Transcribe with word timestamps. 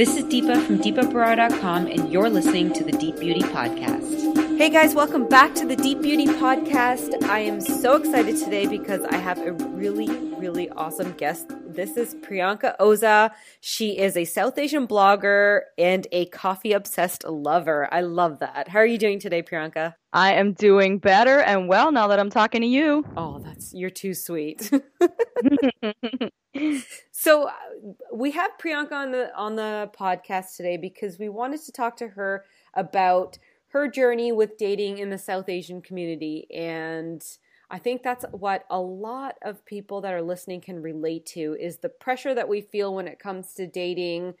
This 0.00 0.16
is 0.16 0.24
Deepa 0.24 0.64
from 0.66 0.78
deepaberar.com, 0.78 1.86
and 1.86 2.10
you're 2.10 2.30
listening 2.30 2.72
to 2.72 2.82
the 2.82 2.92
Deep 2.92 3.20
Beauty 3.20 3.42
Podcast. 3.42 4.49
Hey 4.60 4.68
guys, 4.68 4.94
welcome 4.94 5.26
back 5.26 5.54
to 5.54 5.64
the 5.64 5.74
Deep 5.74 6.02
Beauty 6.02 6.26
Podcast. 6.26 7.24
I 7.24 7.38
am 7.38 7.62
so 7.62 7.96
excited 7.96 8.36
today 8.36 8.66
because 8.66 9.00
I 9.00 9.16
have 9.16 9.38
a 9.38 9.52
really, 9.52 10.10
really 10.34 10.68
awesome 10.68 11.12
guest. 11.12 11.52
This 11.66 11.96
is 11.96 12.14
Priyanka 12.16 12.76
Oza. 12.78 13.30
She 13.62 13.96
is 13.96 14.18
a 14.18 14.26
South 14.26 14.58
Asian 14.58 14.86
blogger 14.86 15.62
and 15.78 16.06
a 16.12 16.26
coffee 16.26 16.72
obsessed 16.72 17.24
lover. 17.24 17.88
I 17.90 18.02
love 18.02 18.40
that. 18.40 18.68
How 18.68 18.80
are 18.80 18.86
you 18.86 18.98
doing 18.98 19.18
today, 19.18 19.42
Priyanka? 19.42 19.94
I 20.12 20.34
am 20.34 20.52
doing 20.52 20.98
better 20.98 21.40
and 21.40 21.66
well 21.66 21.90
now 21.90 22.08
that 22.08 22.20
I'm 22.20 22.28
talking 22.28 22.60
to 22.60 22.66
you. 22.66 23.06
Oh, 23.16 23.38
that's 23.38 23.72
you're 23.72 23.88
too 23.88 24.12
sweet. 24.12 24.70
so 27.12 27.48
uh, 27.48 27.52
we 28.12 28.32
have 28.32 28.50
Priyanka 28.62 28.92
on 28.92 29.12
the 29.12 29.34
on 29.34 29.56
the 29.56 29.90
podcast 29.98 30.56
today 30.58 30.76
because 30.76 31.18
we 31.18 31.30
wanted 31.30 31.62
to 31.62 31.72
talk 31.72 31.96
to 31.96 32.08
her 32.08 32.44
about 32.74 33.38
her 33.70 33.88
journey 33.88 34.32
with 34.32 34.56
dating 34.56 34.98
in 34.98 35.10
the 35.10 35.18
South 35.18 35.48
Asian 35.48 35.82
community 35.82 36.46
and 36.54 37.24
I 37.72 37.78
think 37.78 38.02
that's 38.02 38.24
what 38.32 38.64
a 38.68 38.80
lot 38.80 39.36
of 39.42 39.64
people 39.64 40.00
that 40.00 40.12
are 40.12 40.22
listening 40.22 40.60
can 40.60 40.82
relate 40.82 41.24
to 41.26 41.56
is 41.60 41.78
the 41.78 41.88
pressure 41.88 42.34
that 42.34 42.48
we 42.48 42.62
feel 42.62 42.92
when 42.94 43.06
it 43.06 43.20
comes 43.20 43.54
to 43.54 43.66
dating 43.66 44.34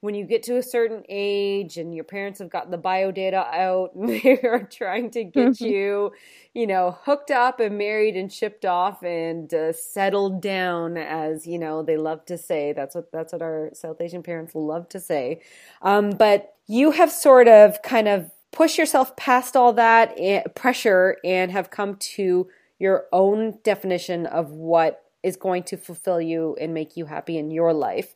when 0.00 0.14
you 0.14 0.24
get 0.24 0.42
to 0.42 0.56
a 0.56 0.62
certain 0.62 1.02
age 1.08 1.76
and 1.76 1.94
your 1.94 2.04
parents 2.04 2.38
have 2.38 2.48
got 2.48 2.70
the 2.70 2.78
bio 2.78 3.10
data 3.10 3.46
out 3.52 3.94
and 3.94 4.08
they 4.08 4.40
are 4.42 4.62
trying 4.62 5.10
to 5.10 5.24
get 5.24 5.48
mm-hmm. 5.48 5.64
you, 5.64 6.12
you 6.54 6.66
know, 6.66 6.98
hooked 7.02 7.30
up 7.30 7.60
and 7.60 7.76
married 7.76 8.16
and 8.16 8.32
shipped 8.32 8.64
off 8.64 9.02
and 9.02 9.52
uh, 9.52 9.72
settled 9.72 10.40
down, 10.40 10.96
as 10.96 11.46
you 11.46 11.58
know 11.58 11.82
they 11.82 11.96
love 11.96 12.24
to 12.26 12.38
say. 12.38 12.72
That's 12.72 12.94
what 12.94 13.12
that's 13.12 13.32
what 13.32 13.42
our 13.42 13.70
South 13.74 14.00
Asian 14.00 14.22
parents 14.22 14.54
love 14.54 14.88
to 14.90 15.00
say. 15.00 15.42
Um, 15.82 16.10
but 16.10 16.54
you 16.66 16.92
have 16.92 17.12
sort 17.12 17.48
of 17.48 17.82
kind 17.82 18.08
of 18.08 18.30
pushed 18.52 18.78
yourself 18.78 19.16
past 19.16 19.56
all 19.56 19.72
that 19.74 20.16
pressure 20.54 21.16
and 21.24 21.50
have 21.52 21.70
come 21.70 21.96
to 21.96 22.48
your 22.78 23.06
own 23.12 23.58
definition 23.62 24.26
of 24.26 24.50
what 24.50 25.04
is 25.22 25.36
going 25.36 25.62
to 25.64 25.76
fulfill 25.76 26.20
you 26.20 26.56
and 26.60 26.74
make 26.74 26.96
you 26.96 27.06
happy 27.06 27.36
in 27.36 27.50
your 27.50 27.72
life. 27.72 28.14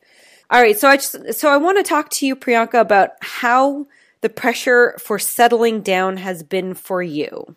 All 0.51 0.61
right, 0.61 0.79
so 0.79 0.89
I 0.89 0.97
just 0.97 1.35
so 1.35 1.51
I 1.51 1.57
want 1.57 1.79
to 1.79 1.83
talk 1.83 2.11
to 2.11 2.27
you 2.27 2.37
Priyanka 2.37 2.81
about 2.81 3.11
how 3.21 3.87
the 4.21 4.29
pressure 4.29 4.95
for 4.99 5.19
settling 5.19 5.83
down 5.83 6.17
has 6.17 6.43
been 6.43 6.75
for 6.75 7.03
you. 7.03 7.57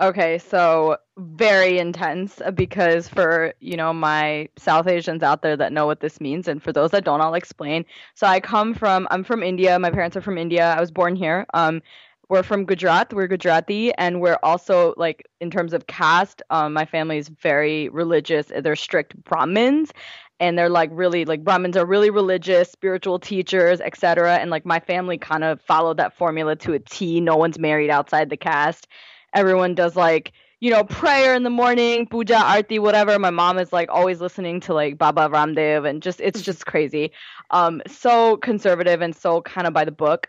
Okay, 0.00 0.38
so 0.38 0.96
very 1.16 1.78
intense 1.78 2.40
because 2.54 3.08
for, 3.08 3.52
you 3.58 3.76
know, 3.76 3.92
my 3.92 4.48
South 4.56 4.86
Asians 4.86 5.24
out 5.24 5.42
there 5.42 5.56
that 5.56 5.72
know 5.72 5.86
what 5.86 5.98
this 5.98 6.20
means 6.20 6.46
and 6.46 6.62
for 6.62 6.72
those 6.72 6.92
that 6.92 7.04
don't 7.04 7.20
I'll 7.20 7.34
explain. 7.34 7.84
So 8.14 8.26
I 8.26 8.38
come 8.38 8.74
from 8.74 9.08
I'm 9.10 9.24
from 9.24 9.42
India. 9.42 9.78
My 9.78 9.90
parents 9.90 10.16
are 10.16 10.20
from 10.20 10.38
India. 10.38 10.72
I 10.72 10.80
was 10.80 10.92
born 10.92 11.16
here. 11.16 11.46
Um 11.52 11.82
we're 12.28 12.42
from 12.42 12.64
Gujarat. 12.64 13.12
We're 13.12 13.26
Gujarati, 13.26 13.92
and 13.94 14.20
we're 14.20 14.38
also 14.42 14.94
like 14.96 15.26
in 15.40 15.50
terms 15.50 15.72
of 15.72 15.86
caste. 15.86 16.42
Um, 16.50 16.72
my 16.74 16.84
family 16.84 17.18
is 17.18 17.28
very 17.28 17.88
religious. 17.88 18.52
They're 18.54 18.76
strict 18.76 19.22
Brahmins, 19.24 19.92
and 20.38 20.58
they're 20.58 20.68
like 20.68 20.90
really 20.92 21.24
like 21.24 21.42
Brahmins 21.42 21.76
are 21.76 21.86
really 21.86 22.10
religious, 22.10 22.70
spiritual 22.70 23.18
teachers, 23.18 23.80
etc. 23.80 24.36
And 24.36 24.50
like 24.50 24.66
my 24.66 24.78
family 24.78 25.16
kind 25.16 25.42
of 25.42 25.60
followed 25.62 25.96
that 25.96 26.16
formula 26.16 26.54
to 26.56 26.74
a 26.74 26.78
T. 26.78 27.20
No 27.20 27.36
one's 27.36 27.58
married 27.58 27.90
outside 27.90 28.28
the 28.28 28.36
caste. 28.36 28.88
Everyone 29.34 29.74
does 29.74 29.96
like 29.96 30.32
you 30.60 30.70
know 30.70 30.84
prayer 30.84 31.34
in 31.34 31.44
the 31.44 31.50
morning, 31.50 32.06
puja, 32.06 32.36
arti, 32.36 32.78
whatever. 32.78 33.18
My 33.18 33.30
mom 33.30 33.58
is 33.58 33.72
like 33.72 33.88
always 33.90 34.20
listening 34.20 34.60
to 34.60 34.74
like 34.74 34.98
Baba 34.98 35.30
Ramdev, 35.30 35.88
and 35.88 36.02
just 36.02 36.20
it's 36.20 36.42
just 36.42 36.66
crazy. 36.66 37.10
Um, 37.52 37.80
so 37.86 38.36
conservative 38.36 39.00
and 39.00 39.16
so 39.16 39.40
kind 39.40 39.66
of 39.66 39.72
by 39.72 39.86
the 39.86 39.92
book. 39.92 40.28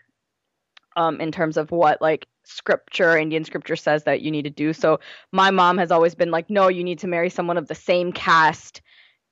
Um, 0.96 1.20
in 1.20 1.30
terms 1.30 1.56
of 1.56 1.70
what 1.70 2.02
like 2.02 2.26
scripture, 2.44 3.16
Indian 3.16 3.44
scripture 3.44 3.76
says 3.76 4.04
that 4.04 4.22
you 4.22 4.30
need 4.30 4.42
to 4.42 4.50
do. 4.50 4.72
So 4.72 4.98
my 5.32 5.50
mom 5.50 5.78
has 5.78 5.90
always 5.90 6.14
been 6.14 6.30
like, 6.30 6.50
no, 6.50 6.68
you 6.68 6.82
need 6.82 6.98
to 7.00 7.06
marry 7.06 7.30
someone 7.30 7.56
of 7.56 7.68
the 7.68 7.74
same 7.74 8.12
caste 8.12 8.80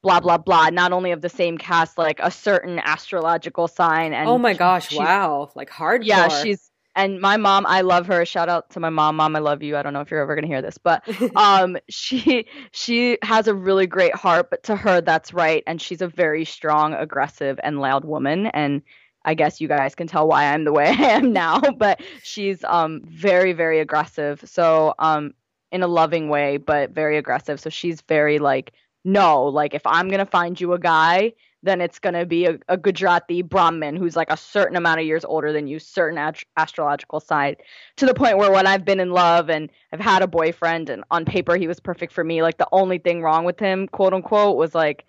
blah 0.03 0.21
blah 0.21 0.39
blah. 0.39 0.71
Not 0.71 0.93
only 0.93 1.13
of 1.13 1.21
the 1.21 1.29
same 1.29 1.59
caste 1.59 1.99
like 1.99 2.21
a 2.23 2.31
certain 2.31 2.79
astrological 2.79 3.69
sign 3.69 4.13
and 4.13 4.29
oh 4.29 4.39
my 4.39 4.55
gosh 4.55 4.95
wow. 4.95 5.51
Like 5.55 5.71
hard 5.71 6.05
yeah 6.05 6.29
she's 6.29 6.71
and 6.95 7.21
my 7.21 7.37
mom 7.37 7.67
i 7.67 7.81
love 7.81 8.07
her. 8.07 8.25
Shout 8.25 8.49
out 8.49 8.71
to 8.71 8.81
my 8.81 8.91
mom. 8.91 9.17
Mom 9.17 9.37
i 9.37 9.39
love 9.39 9.63
you. 9.63 9.77
I 9.77 9.83
don't 9.83 9.93
know 9.93 10.01
if 10.01 10.11
you're 10.11 10.21
ever 10.21 10.35
going 10.35 10.45
to 10.45 10.49
hear 10.49 10.63
this 10.63 10.79
but 10.79 11.03
um 11.37 11.77
she 11.89 12.47
she 12.73 13.19
has 13.23 13.49
a 13.49 13.55
really 13.55 13.87
great 13.87 14.15
heart 14.15 14.51
but 14.51 14.63
to 14.65 14.77
her 14.77 15.01
that's 15.01 15.33
right. 15.33 15.63
And 15.67 15.81
she's 15.81 16.03
a 16.03 16.09
very 16.09 16.45
strong 16.45 16.95
aggressive 16.95 17.59
and 17.63 17.81
loud 17.81 18.05
woman. 18.05 18.47
And 18.47 18.83
I 19.25 19.35
guess 19.35 19.61
you 19.61 19.69
guys 19.69 19.95
can 19.95 20.07
tell 20.07 20.27
why 20.29 20.53
I'm 20.53 20.65
the 20.65 20.73
way 20.73 20.87
I 20.99 21.11
am 21.11 21.33
now, 21.33 21.61
but 21.77 22.01
she's 22.23 22.65
um 22.65 23.03
very 23.05 23.53
very 23.53 23.81
aggressive. 23.81 24.43
So 24.45 24.95
um 24.99 25.35
in 25.71 25.83
a 25.83 25.87
loving 25.89 26.29
way, 26.29 26.57
but 26.57 26.91
very 26.91 27.19
aggressive. 27.19 27.61
So 27.61 27.71
she's 27.71 28.01
very 28.03 28.39
like 28.39 28.73
no, 29.05 29.45
like 29.45 29.75
if 29.75 29.87
I'm 29.87 30.09
gonna 30.09 30.27
find 30.27 30.61
you 30.61 30.73
a 30.73 30.79
guy, 30.79 31.33
then 31.63 31.81
it's 31.81 31.99
gonna 31.99 32.25
be 32.27 32.47
a, 32.47 32.59
a 32.69 32.77
Gujarati 32.77 33.43
Brahmin 33.43 33.97
who's 33.97 34.17
like 34.17 34.31
a 34.31 34.37
certain 34.37 34.77
amount 34.77 35.01
of 35.01 35.07
years 35.07 35.25
older 35.25 35.53
than 35.53 35.67
you, 35.67 35.79
certain 35.79 36.19
ast- 36.19 36.45
astrological 36.57 37.21
side, 37.21 37.57
to 37.97 38.07
the 38.07 38.15
point 38.15 38.39
where 38.39 38.51
when 38.51 38.67
I've 38.67 38.85
been 38.85 39.01
in 39.01 39.11
love 39.11 39.51
and 39.51 39.71
I've 39.93 40.01
had 40.01 40.23
a 40.23 40.27
boyfriend 40.27 40.89
and 40.91 41.05
on 41.11 41.25
paper 41.25 41.57
he 41.57 41.69
was 41.69 41.81
perfect 41.81 42.13
for 42.13 42.25
me, 42.25 42.43
like 42.43 42.59
the 42.59 42.69
only 42.73 42.99
thing 42.99 43.23
wrong 43.23 43.45
with 43.45 43.59
him, 43.59 43.89
quote 43.89 44.15
unquote, 44.15 44.57
was 44.57 44.75
like 44.75 45.05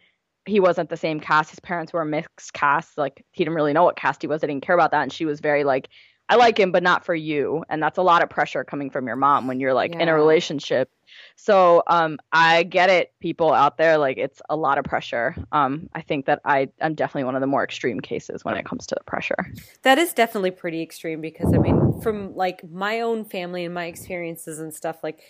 he 0.46 0.60
wasn't 0.60 0.90
the 0.90 0.98
same 0.98 1.20
caste. 1.20 1.52
His 1.52 1.60
parents 1.60 1.94
were 1.94 2.02
a 2.02 2.06
mixed 2.06 2.54
caste. 2.54 2.98
Like 2.98 3.26
he 3.32 3.44
didn't 3.44 3.56
really 3.56 3.74
know 3.74 3.84
what 3.84 3.96
caste 3.96 4.22
he 4.22 4.28
was. 4.28 4.44
I 4.44 4.48
didn't 4.48 4.66
care 4.66 4.76
about 4.76 4.92
that. 4.92 5.04
And 5.04 5.14
she 5.14 5.26
was 5.26 5.40
very 5.40 5.64
like, 5.64 5.90
I 6.30 6.36
like 6.36 6.60
him, 6.60 6.72
but 6.72 6.84
not 6.84 7.04
for 7.04 7.16
you. 7.16 7.64
And 7.70 7.82
that's 7.82 7.98
a 7.98 8.04
lot 8.04 8.22
of 8.22 8.30
pressure 8.30 8.64
coming 8.64 8.92
from 8.92 9.08
your 9.08 9.16
mom 9.16 9.48
when 9.48 9.60
you're 9.60 9.74
like 9.74 9.94
yeah. 9.94 10.02
in 10.02 10.10
a 10.10 10.14
relationship. 10.14 10.92
So 11.36 11.82
um, 11.88 12.20
I 12.32 12.64
get 12.64 12.92
it, 12.92 13.12
people 13.20 13.52
out 13.52 13.78
there. 13.78 13.98
Like 13.98 14.20
it's 14.20 14.40
a 14.48 14.56
lot 14.56 14.78
of 14.78 14.86
pressure. 14.86 15.36
Um, 15.52 15.90
I 15.96 16.02
think 16.02 16.28
that 16.28 16.40
I 16.46 16.70
I'm 16.82 16.94
definitely 16.94 17.24
one 17.24 17.34
of 17.34 17.42
the 17.42 17.48
more 17.48 17.64
extreme 17.64 18.00
cases 18.00 18.46
when 18.46 18.56
it 18.58 18.66
comes 18.66 18.86
to 18.88 18.96
the 18.96 19.04
pressure. 19.06 19.52
That 19.82 19.98
is 19.98 20.14
definitely 20.14 20.52
pretty 20.52 20.84
extreme 20.84 21.20
because 21.20 21.52
I 21.52 21.58
mean, 21.58 22.00
from 22.02 22.36
like 22.36 22.64
my 22.70 23.02
own 23.02 23.26
family 23.26 23.66
and 23.66 23.74
my 23.74 23.86
experiences 23.86 24.60
and 24.60 24.72
stuff, 24.72 25.04
like 25.04 25.22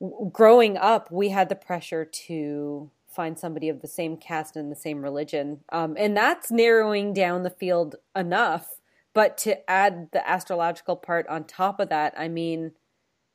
w- 0.00 0.30
growing 0.30 0.76
up, 0.76 1.10
we 1.10 1.30
had 1.30 1.48
the 1.48 1.56
pressure 1.56 2.04
to 2.04 2.88
find 3.20 3.38
somebody 3.38 3.68
of 3.68 3.82
the 3.82 3.88
same 3.88 4.16
caste 4.16 4.56
and 4.56 4.70
the 4.70 4.76
same 4.76 5.02
religion, 5.02 5.60
um, 5.72 5.94
and 5.98 6.16
that's 6.16 6.50
narrowing 6.50 7.12
down 7.12 7.42
the 7.42 7.50
field 7.50 7.96
enough 8.16 8.80
but 9.12 9.38
to 9.38 9.70
add 9.70 10.08
the 10.12 10.28
astrological 10.28 10.96
part 10.96 11.26
on 11.28 11.44
top 11.44 11.80
of 11.80 11.88
that, 11.88 12.14
I 12.16 12.28
mean, 12.28 12.72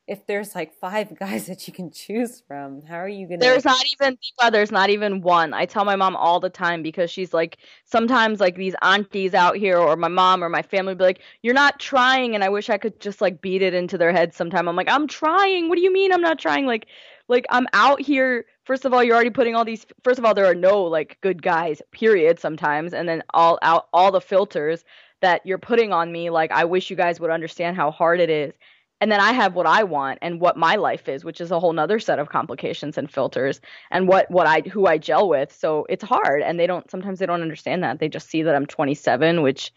if 0.08 0.26
there's 0.28 0.56
like 0.56 0.74
five 0.74 1.18
guys 1.20 1.48
that 1.48 1.68
you 1.68 1.74
can 1.74 1.92
choose 1.92 2.42
from, 2.48 2.84
how 2.84 2.96
are 2.96 3.10
you 3.10 3.28
gonna? 3.28 3.40
There's 3.40 3.66
not 3.66 3.84
even 3.94 4.18
there's 4.52 4.72
not 4.72 4.90
even 4.90 5.22
one. 5.22 5.54
I 5.54 5.66
tell 5.66 5.84
my 5.84 5.96
mom 5.96 6.16
all 6.16 6.40
the 6.40 6.50
time 6.50 6.82
because 6.82 7.12
she's 7.12 7.34
like 7.34 7.58
sometimes 7.86 8.40
like 8.40 8.56
these 8.56 8.76
aunties 8.82 9.34
out 9.34 9.58
here 9.58 9.78
or 9.78 9.96
my 9.96 10.08
mom 10.08 10.44
or 10.44 10.50
my 10.50 10.62
family 10.62 10.96
be 10.96 11.04
like, 11.04 11.22
"You're 11.42 11.54
not 11.54 11.80
trying," 11.80 12.36
and 12.36 12.44
I 12.44 12.50
wish 12.50 12.70
I 12.70 12.78
could 12.78 13.00
just 13.00 13.20
like 13.20 13.42
beat 13.42 13.62
it 13.62 13.74
into 13.74 13.98
their 13.98 14.12
heads. 14.14 14.36
Sometime 14.38 14.68
I'm 14.70 14.76
like, 14.76 14.90
"I'm 14.90 15.08
trying. 15.08 15.68
What 15.68 15.76
do 15.76 15.82
you 15.82 15.92
mean 15.92 16.14
I'm 16.14 16.22
not 16.22 16.40
trying?" 16.40 16.66
Like, 16.66 16.88
like 17.28 17.46
I'm 17.50 17.68
out 17.74 18.02
here. 18.02 18.46
First 18.66 18.86
of 18.86 18.94
all, 18.94 19.04
you're 19.04 19.16
already 19.16 19.30
putting 19.30 19.56
all 19.56 19.66
these. 19.66 19.86
First 20.04 20.20
of 20.20 20.26
all, 20.26 20.34
there 20.34 20.46
are 20.46 20.56
no 20.56 20.84
like 20.84 21.18
good 21.22 21.42
guys. 21.42 21.82
Period. 21.92 22.40
Sometimes, 22.40 22.94
and 22.94 23.08
then 23.08 23.24
all 23.34 23.58
out 23.62 23.88
all 23.94 24.12
the 24.12 24.22
filters 24.22 24.84
that 25.22 25.46
you're 25.46 25.58
putting 25.58 25.92
on 25.92 26.12
me 26.12 26.30
like 26.30 26.52
i 26.52 26.64
wish 26.66 26.90
you 26.90 26.96
guys 26.96 27.20
would 27.20 27.32
understand 27.32 27.76
how 27.76 27.90
hard 27.92 28.20
it 28.20 28.30
is 28.30 28.54
and 29.02 29.12
then 29.12 29.20
i 29.20 29.32
have 29.32 29.56
what 29.56 29.66
i 29.66 29.84
want 29.84 30.20
and 30.22 30.40
what 30.40 30.58
my 30.58 30.76
life 30.76 31.08
is 31.08 31.24
which 31.24 31.42
is 31.42 31.52
a 31.52 31.60
whole 31.60 31.74
nother 31.74 32.00
set 32.00 32.20
of 32.20 32.30
complications 32.30 32.98
and 32.98 33.12
filters 33.12 33.62
and 33.92 34.08
what 34.08 34.30
what 34.30 34.46
i 34.48 34.62
who 34.72 34.86
i 34.86 34.98
gel 34.98 35.28
with 35.28 35.52
so 35.52 35.86
it's 35.90 36.04
hard 36.04 36.42
and 36.42 36.60
they 36.60 36.68
don't 36.68 36.92
sometimes 36.92 37.20
they 37.20 37.26
don't 37.26 37.42
understand 37.42 37.84
that 37.84 38.00
they 38.00 38.10
just 38.10 38.30
see 38.30 38.44
that 38.44 38.56
i'm 38.56 38.66
27 38.66 39.42
which 39.42 39.74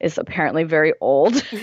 is 0.00 0.18
apparently 0.18 0.64
very 0.64 0.92
old 1.00 1.34
you 1.52 1.60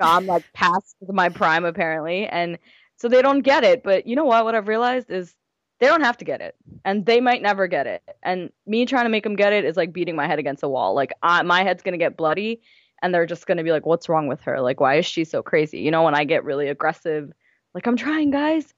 know 0.00 0.06
i'm 0.06 0.26
like 0.26 0.44
past 0.52 0.96
my 1.08 1.28
prime 1.28 1.64
apparently 1.64 2.26
and 2.26 2.58
so 2.96 3.08
they 3.08 3.22
don't 3.22 3.40
get 3.40 3.64
it 3.64 3.82
but 3.82 4.06
you 4.06 4.16
know 4.16 4.24
what 4.24 4.44
what 4.44 4.54
i've 4.54 4.68
realized 4.68 5.10
is 5.10 5.34
they 5.82 5.88
don't 5.88 6.02
have 6.02 6.16
to 6.18 6.24
get 6.24 6.40
it 6.40 6.54
and 6.84 7.04
they 7.06 7.20
might 7.20 7.42
never 7.42 7.66
get 7.66 7.88
it. 7.88 8.04
And 8.22 8.50
me 8.66 8.86
trying 8.86 9.04
to 9.04 9.08
make 9.08 9.24
them 9.24 9.34
get 9.34 9.52
it 9.52 9.64
is 9.64 9.76
like 9.76 9.92
beating 9.92 10.14
my 10.14 10.28
head 10.28 10.38
against 10.38 10.62
a 10.62 10.68
wall. 10.68 10.94
Like 10.94 11.12
I, 11.24 11.42
my 11.42 11.64
head's 11.64 11.82
going 11.82 11.92
to 11.94 11.98
get 11.98 12.16
bloody 12.16 12.62
and 13.02 13.12
they're 13.12 13.26
just 13.26 13.48
going 13.48 13.58
to 13.58 13.64
be 13.64 13.72
like 13.72 13.84
what's 13.84 14.08
wrong 14.08 14.28
with 14.28 14.40
her? 14.42 14.60
Like 14.60 14.78
why 14.78 14.98
is 14.98 15.06
she 15.06 15.24
so 15.24 15.42
crazy? 15.42 15.80
You 15.80 15.90
know 15.90 16.04
when 16.04 16.14
i 16.14 16.22
get 16.22 16.44
really 16.44 16.68
aggressive 16.68 17.32
like 17.74 17.88
i'm 17.88 17.96
trying 17.96 18.30
guys. 18.30 18.72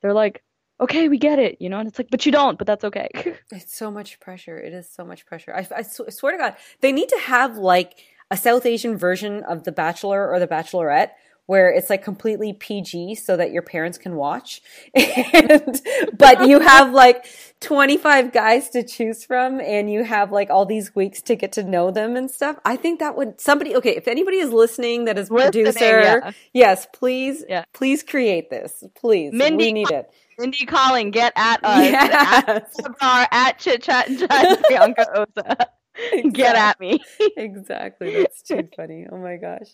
They're 0.00 0.14
like 0.14 0.42
okay 0.80 1.08
we 1.08 1.18
get 1.18 1.38
it 1.38 1.56
you 1.60 1.70
know 1.70 1.78
and 1.78 1.88
it's 1.88 1.98
like 1.98 2.08
but 2.10 2.24
you 2.24 2.32
don't 2.32 2.56
but 2.56 2.66
that's 2.66 2.84
okay. 2.84 3.10
It's 3.52 3.76
so 3.76 3.90
much 3.90 4.18
pressure. 4.18 4.58
It 4.58 4.72
is 4.72 4.88
so 4.90 5.04
much 5.04 5.26
pressure. 5.26 5.54
I, 5.54 5.68
I 5.76 5.82
swear 5.82 6.32
to 6.32 6.38
god 6.38 6.56
they 6.80 6.90
need 6.90 7.10
to 7.10 7.18
have 7.18 7.58
like 7.58 7.98
a 8.30 8.36
south 8.38 8.64
asian 8.64 8.96
version 8.96 9.42
of 9.44 9.64
the 9.64 9.72
bachelor 9.72 10.26
or 10.26 10.38
the 10.38 10.48
bachelorette 10.48 11.10
where 11.46 11.70
it's 11.70 11.88
like 11.88 12.02
completely 12.02 12.52
PG 12.52 13.14
so 13.16 13.36
that 13.36 13.52
your 13.52 13.62
parents 13.62 13.98
can 13.98 14.16
watch. 14.16 14.60
and, 14.94 15.80
but 16.18 16.46
you 16.48 16.60
have 16.60 16.92
like 16.92 17.26
25 17.60 18.32
guys 18.32 18.68
to 18.70 18.82
choose 18.82 19.24
from 19.24 19.60
and 19.60 19.90
you 19.90 20.04
have 20.04 20.32
like 20.32 20.50
all 20.50 20.66
these 20.66 20.94
weeks 20.94 21.22
to 21.22 21.36
get 21.36 21.52
to 21.52 21.62
know 21.62 21.90
them 21.90 22.16
and 22.16 22.30
stuff. 22.30 22.56
I 22.64 22.76
think 22.76 23.00
that 23.00 23.16
would 23.16 23.40
somebody, 23.40 23.76
okay, 23.76 23.96
if 23.96 24.08
anybody 24.08 24.38
is 24.38 24.50
listening 24.50 25.06
that 25.06 25.18
is 25.18 25.28
producer, 25.28 25.78
yeah. 25.80 26.32
yes, 26.52 26.86
please, 26.92 27.44
yeah. 27.48 27.64
please 27.72 28.02
create 28.02 28.50
this. 28.50 28.84
Please. 28.96 29.32
Mindy, 29.32 29.66
we 29.66 29.72
need 29.72 29.90
it. 29.90 30.10
Mindy 30.38 30.66
Kaling, 30.66 31.12
get 31.12 31.32
at 31.36 31.60
us. 31.64 31.84
Yes. 31.84 32.74
At, 33.00 33.28
at 33.32 33.58
Chit 33.58 33.82
Chat 33.82 34.08
and 34.08 34.18
Chai, 34.18 34.56
Priyanka 34.56 35.04
Oza. 35.14 35.66
Exactly. 36.12 36.30
Get 36.30 36.56
at 36.56 36.78
me. 36.78 37.00
exactly. 37.38 38.16
That's 38.16 38.42
too 38.42 38.68
funny. 38.76 39.06
Oh 39.10 39.16
my 39.16 39.36
gosh. 39.36 39.68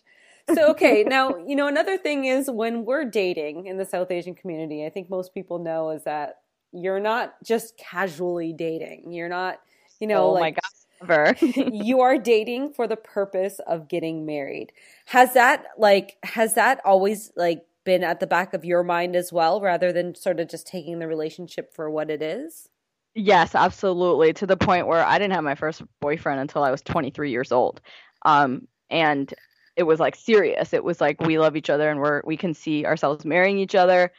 So, 0.54 0.70
okay, 0.70 1.04
now, 1.04 1.36
you 1.46 1.56
know, 1.56 1.66
another 1.66 1.96
thing 1.96 2.24
is 2.24 2.50
when 2.50 2.84
we're 2.84 3.04
dating 3.04 3.66
in 3.66 3.78
the 3.78 3.84
South 3.84 4.10
Asian 4.10 4.34
community, 4.34 4.84
I 4.84 4.90
think 4.90 5.10
most 5.10 5.34
people 5.34 5.58
know 5.58 5.90
is 5.90 6.04
that 6.04 6.40
you're 6.72 7.00
not 7.00 7.34
just 7.44 7.76
casually 7.76 8.52
dating. 8.52 9.12
You're 9.12 9.28
not, 9.28 9.60
you 10.00 10.06
know, 10.06 10.26
oh 10.26 10.32
like, 10.32 10.58
you 11.56 12.00
are 12.00 12.18
dating 12.18 12.72
for 12.72 12.86
the 12.86 12.96
purpose 12.96 13.60
of 13.66 13.88
getting 13.88 14.24
married. 14.24 14.72
Has 15.06 15.34
that, 15.34 15.66
like, 15.78 16.16
has 16.22 16.54
that 16.54 16.80
always, 16.84 17.32
like, 17.36 17.64
been 17.84 18.04
at 18.04 18.20
the 18.20 18.26
back 18.26 18.54
of 18.54 18.64
your 18.64 18.84
mind 18.84 19.16
as 19.16 19.32
well, 19.32 19.60
rather 19.60 19.92
than 19.92 20.14
sort 20.14 20.38
of 20.38 20.48
just 20.48 20.66
taking 20.66 21.00
the 21.00 21.08
relationship 21.08 21.74
for 21.74 21.90
what 21.90 22.10
it 22.10 22.22
is? 22.22 22.68
Yes, 23.14 23.54
absolutely. 23.54 24.32
To 24.34 24.46
the 24.46 24.56
point 24.56 24.86
where 24.86 25.04
I 25.04 25.18
didn't 25.18 25.34
have 25.34 25.44
my 25.44 25.54
first 25.54 25.82
boyfriend 26.00 26.40
until 26.40 26.62
I 26.62 26.70
was 26.70 26.80
23 26.82 27.30
years 27.30 27.52
old. 27.52 27.80
Um, 28.24 28.68
and 28.88 29.32
it 29.76 29.84
was 29.84 30.00
like 30.00 30.16
serious. 30.16 30.72
It 30.72 30.84
was 30.84 31.00
like 31.00 31.20
we 31.20 31.38
love 31.38 31.56
each 31.56 31.70
other 31.70 31.90
and 31.90 32.00
we're 32.00 32.22
we 32.24 32.36
can 32.36 32.54
see 32.54 32.84
ourselves 32.84 33.24
marrying 33.24 33.58
each 33.58 33.74
other. 33.74 34.12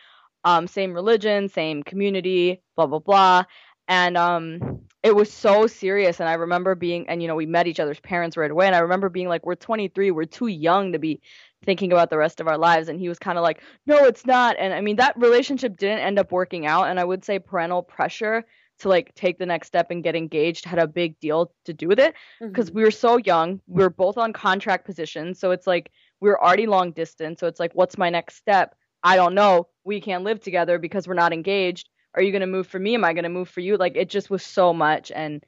Um, 0.46 0.68
same 0.68 0.94
religion, 0.94 1.48
same 1.50 1.84
community, 1.84 2.62
blah 2.76 2.88
blah 2.88 3.00
blah. 3.00 3.44
And 3.88 4.18
um, 4.18 4.82
it 5.04 5.14
was 5.14 5.32
so 5.32 5.68
serious. 5.68 6.22
And 6.22 6.30
I 6.30 6.34
remember 6.34 6.74
being, 6.74 7.08
and 7.10 7.22
you 7.22 7.28
know, 7.28 7.36
we 7.36 7.46
met 7.46 7.68
each 7.68 7.82
other's 7.82 8.00
parents 8.00 8.38
right 8.38 8.50
away. 8.50 8.66
And 8.66 8.76
I 8.76 8.80
remember 8.80 9.10
being 9.10 9.28
like, 9.28 9.46
we're 9.46 9.56
23, 9.56 10.12
we're 10.12 10.24
too 10.24 10.48
young 10.48 10.94
to 10.94 11.00
be 11.00 11.22
thinking 11.66 11.92
about 11.92 12.10
the 12.10 12.18
rest 12.18 12.40
of 12.40 12.48
our 12.48 12.58
lives. 12.58 12.88
And 12.88 13.00
he 13.00 13.10
was 13.10 13.20
kind 13.20 13.38
of 13.38 13.44
like, 13.44 13.62
no, 13.86 14.06
it's 14.06 14.26
not. 14.26 14.56
And 14.58 14.74
I 14.74 14.80
mean, 14.80 14.96
that 14.98 15.18
relationship 15.18 15.78
didn't 15.78 16.00
end 16.00 16.20
up 16.20 16.32
working 16.32 16.66
out. 16.66 16.88
And 16.88 17.00
I 17.00 17.04
would 17.04 17.26
say 17.26 17.40
parental 17.40 17.84
pressure 17.84 18.46
to 18.80 18.90
like 18.90 19.14
take 19.16 19.38
the 19.38 19.46
next 19.46 19.68
step 19.68 19.92
and 19.92 20.04
get 20.04 20.16
engaged 20.16 20.66
had 20.66 20.80
a 20.80 20.88
big 20.88 21.20
deal 21.20 21.54
to 21.66 21.74
do 21.74 21.88
with 21.88 22.00
it 22.00 22.16
because 22.42 22.68
mm-hmm. 22.68 22.78
we 22.78 22.84
were 22.84 22.92
so 22.92 23.18
young. 23.18 23.62
We 23.68 23.84
were 23.84 23.90
both 23.90 24.18
on 24.18 24.34
contract 24.34 24.86
positions. 24.86 25.40
So 25.40 25.52
it's 25.52 25.68
like 25.68 25.92
we 26.20 26.30
were 26.30 26.44
already 26.44 26.68
long 26.68 26.92
distance. 26.92 27.40
So 27.40 27.48
it's 27.48 27.60
like, 27.60 27.72
what's 27.74 27.98
my 27.98 28.10
next 28.10 28.36
step? 28.38 28.76
I 29.04 29.16
don't 29.16 29.36
know. 29.36 29.68
We 29.84 30.02
can't 30.02 30.24
live 30.24 30.40
together 30.40 30.80
because 30.80 31.08
we're 31.08 31.14
not 31.14 31.34
engaged. 31.34 31.90
Are 32.16 32.22
you 32.22 32.32
going 32.32 32.42
to 32.42 32.48
move 32.48 32.68
for 32.68 32.80
me? 32.80 32.96
Am 32.96 33.04
I 33.04 33.14
going 33.14 33.24
to 33.24 33.30
move 33.30 33.50
for 33.50 33.60
you? 33.60 33.78
Like 33.78 33.96
it 33.96 34.10
just 34.10 34.30
was 34.30 34.44
so 34.44 34.74
much. 34.74 35.12
And 35.14 35.44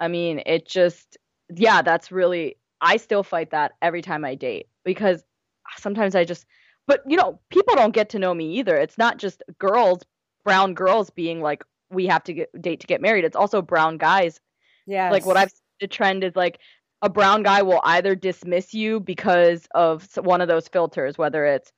I 0.00 0.08
mean, 0.08 0.42
it 0.46 0.66
just, 0.66 1.16
yeah, 1.54 1.82
that's 1.82 2.12
really, 2.12 2.56
I 2.80 2.96
still 2.96 3.22
fight 3.22 3.50
that 3.50 3.72
every 3.82 4.02
time 4.02 4.24
I 4.24 4.34
date 4.34 4.68
because 4.84 5.24
sometimes 5.78 6.14
I 6.14 6.24
just, 6.24 6.46
but 6.86 7.02
you 7.06 7.16
know, 7.16 7.40
people 7.50 7.74
don't 7.74 7.94
get 7.94 8.10
to 8.10 8.18
know 8.18 8.34
me 8.34 8.58
either. 8.58 8.76
It's 8.76 8.98
not 8.98 9.18
just 9.18 9.42
girls, 9.58 10.02
brown 10.44 10.74
girls 10.74 11.10
being 11.10 11.40
like, 11.40 11.64
we 11.90 12.06
have 12.06 12.24
to 12.24 12.32
get, 12.34 12.62
date 12.62 12.80
to 12.80 12.86
get 12.86 13.00
married. 13.00 13.24
It's 13.24 13.36
also 13.36 13.62
brown 13.62 13.98
guys. 13.98 14.40
Yeah. 14.86 15.10
Like 15.10 15.26
what 15.26 15.36
I've 15.36 15.50
seen 15.50 15.60
the 15.80 15.86
trend 15.86 16.24
is 16.24 16.36
like 16.36 16.58
a 17.02 17.08
brown 17.08 17.42
guy 17.42 17.62
will 17.62 17.80
either 17.84 18.14
dismiss 18.14 18.72
you 18.74 19.00
because 19.00 19.66
of 19.74 20.08
one 20.16 20.40
of 20.40 20.48
those 20.48 20.68
filters, 20.68 21.18
whether 21.18 21.44
it's 21.46 21.72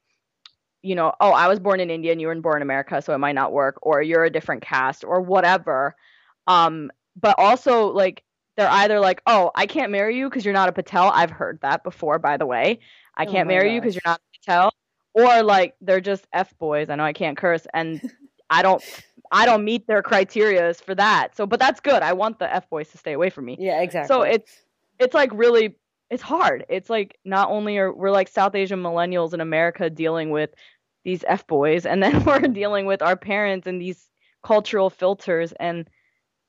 you 0.83 0.95
know, 0.95 1.13
oh, 1.21 1.33
I 1.33 1.49
was 1.49 1.59
born 1.59 1.81
in 1.81 1.91
India 1.91 2.13
and 2.13 2.21
you 2.21 2.29
were 2.29 2.35
born 2.37 2.59
in 2.59 2.63
America, 2.63 3.03
so 3.03 3.13
it 3.13 3.19
might 3.19 3.35
not 3.35 3.53
work, 3.53 3.79
or 3.83 4.01
you're 4.01 4.25
a 4.25 4.31
different 4.31 4.63
caste, 4.63 5.05
or 5.05 5.21
whatever. 5.21 5.97
Um, 6.47 6.91
but 7.21 7.35
also 7.37 7.89
like 7.89 8.23
they're 8.57 8.71
either 8.71 9.01
like, 9.01 9.23
oh, 9.27 9.51
I 9.55 9.67
can't 9.67 9.91
marry 9.91 10.17
you 10.17 10.29
because 10.29 10.45
you're 10.45 10.55
not 10.55 10.69
a 10.69 10.73
Patel. 10.73 11.11
I've 11.13 11.31
heard 11.31 11.59
that 11.63 11.85
before, 11.85 12.19
by 12.19 12.37
the 12.37 12.47
way. 12.47 12.81
I 13.17 13.25
oh 13.25 13.31
can't 13.31 13.49
marry 13.49 13.69
gosh. 13.69 13.75
you 13.75 13.81
because 13.81 13.95
you're 13.95 14.03
not 14.05 14.21
a 14.21 14.39
Patel. 14.39 14.73
Or 15.15 15.43
like 15.43 15.75
they're 15.81 16.01
just 16.01 16.27
f 16.33 16.57
boys. 16.59 16.91
I 16.91 16.95
know 16.95 17.05
I 17.05 17.13
can't 17.13 17.37
curse, 17.37 17.67
and 17.75 18.01
I 18.51 18.63
don't 18.63 18.83
I 19.31 19.47
don't 19.47 19.65
meet 19.65 19.87
their 19.87 20.03
criterias 20.03 20.83
for 20.83 20.95
that. 20.95 21.37
So, 21.37 21.47
but 21.47 21.61
that's 21.61 21.81
good. 21.81 22.03
I 22.03 22.13
want 22.13 22.39
the 22.39 22.53
f 22.53 22.69
boys 22.71 22.89
to 22.91 22.99
stay 22.99 23.13
away 23.13 23.31
from 23.31 23.45
me. 23.47 23.57
Yeah, 23.59 23.81
exactly. 23.81 24.09
So 24.09 24.23
it's 24.23 24.63
it's 24.99 25.15
like 25.15 25.31
really 25.33 25.77
it's 26.11 26.23
hard. 26.23 26.65
It's 26.69 26.91
like 26.91 27.19
not 27.25 27.51
only 27.51 27.79
are 27.79 27.93
we're 27.93 28.11
like 28.11 28.29
South 28.29 28.55
Asian 28.55 28.83
millennials 28.83 29.35
in 29.35 29.41
America 29.41 29.91
dealing 29.91 30.31
with 30.31 30.51
these 31.05 31.25
f 31.27 31.47
boys, 31.47 31.87
and 31.87 32.03
then 32.03 32.25
we're 32.27 32.41
dealing 32.41 32.87
with 32.87 33.03
our 33.03 33.17
parents 33.17 33.67
and 33.67 33.81
these 33.81 34.09
cultural 34.43 34.89
filters 34.89 35.53
and 35.59 35.89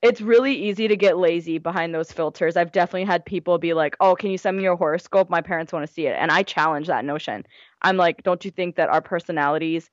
it's 0.01 0.21
really 0.21 0.53
easy 0.53 0.87
to 0.87 0.95
get 0.95 1.17
lazy 1.17 1.57
behind 1.57 1.93
those 1.93 2.11
filters. 2.11 2.55
I've 2.55 2.71
definitely 2.71 3.03
had 3.03 3.25
people 3.25 3.57
be 3.57 3.73
like, 3.73 3.97
"Oh, 3.99 4.15
can 4.15 4.31
you 4.31 4.37
send 4.37 4.57
me 4.57 4.63
your 4.63 4.77
horoscope? 4.77 5.29
My 5.29 5.41
parents 5.41 5.73
want 5.73 5.85
to 5.85 5.91
see 5.91 6.07
it." 6.07 6.15
And 6.17 6.31
I 6.31 6.43
challenge 6.43 6.87
that 6.87 7.03
notion. 7.03 7.45
I'm 7.81 7.97
like, 7.97 8.23
"Don't 8.23 8.45
you 8.45 8.51
think 8.51 8.75
that 8.77 8.89
our 8.89 9.01
personalities 9.01 9.89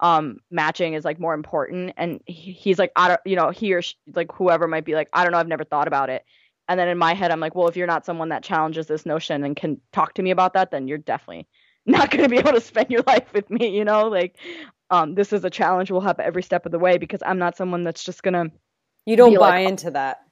um 0.00 0.38
matching 0.50 0.94
is 0.94 1.04
like 1.04 1.20
more 1.20 1.34
important 1.34 1.92
and 1.96 2.20
he, 2.26 2.52
he's 2.52 2.78
like 2.78 2.90
i 2.96 3.08
don't 3.08 3.20
you 3.24 3.36
know 3.36 3.50
he 3.50 3.72
or 3.72 3.82
she, 3.82 3.94
like 4.14 4.30
whoever 4.32 4.66
might 4.66 4.84
be 4.84 4.94
like 4.94 5.08
i 5.12 5.22
don't 5.22 5.32
know 5.32 5.38
i've 5.38 5.48
never 5.48 5.64
thought 5.64 5.88
about 5.88 6.10
it. 6.10 6.24
And 6.66 6.80
then 6.80 6.88
in 6.88 6.98
my 6.98 7.14
head 7.14 7.30
i'm 7.30 7.40
like 7.40 7.54
well 7.54 7.68
if 7.68 7.76
you're 7.76 7.86
not 7.86 8.04
someone 8.06 8.30
that 8.30 8.42
challenges 8.42 8.86
this 8.86 9.06
notion 9.06 9.44
and 9.44 9.54
can 9.54 9.80
talk 9.92 10.14
to 10.14 10.22
me 10.22 10.30
about 10.30 10.54
that 10.54 10.70
then 10.70 10.88
you're 10.88 10.98
definitely 10.98 11.46
not 11.86 12.10
going 12.10 12.24
to 12.24 12.30
be 12.30 12.38
able 12.38 12.52
to 12.52 12.60
spend 12.60 12.90
your 12.90 13.02
life 13.06 13.30
with 13.34 13.50
me 13.50 13.76
you 13.76 13.84
know? 13.84 14.08
Like 14.08 14.36
um 14.90 15.14
this 15.14 15.32
is 15.32 15.44
a 15.44 15.50
challenge 15.50 15.90
we'll 15.90 16.00
have 16.00 16.18
every 16.18 16.42
step 16.42 16.66
of 16.66 16.72
the 16.72 16.78
way 16.78 16.98
because 16.98 17.20
i'm 17.24 17.38
not 17.38 17.56
someone 17.56 17.84
that's 17.84 18.04
just 18.04 18.22
going 18.22 18.34
to 18.34 18.50
you 19.06 19.16
don't 19.16 19.34
buy 19.38 19.62
like, 19.62 19.68
into 19.68 19.90
that 19.90 20.23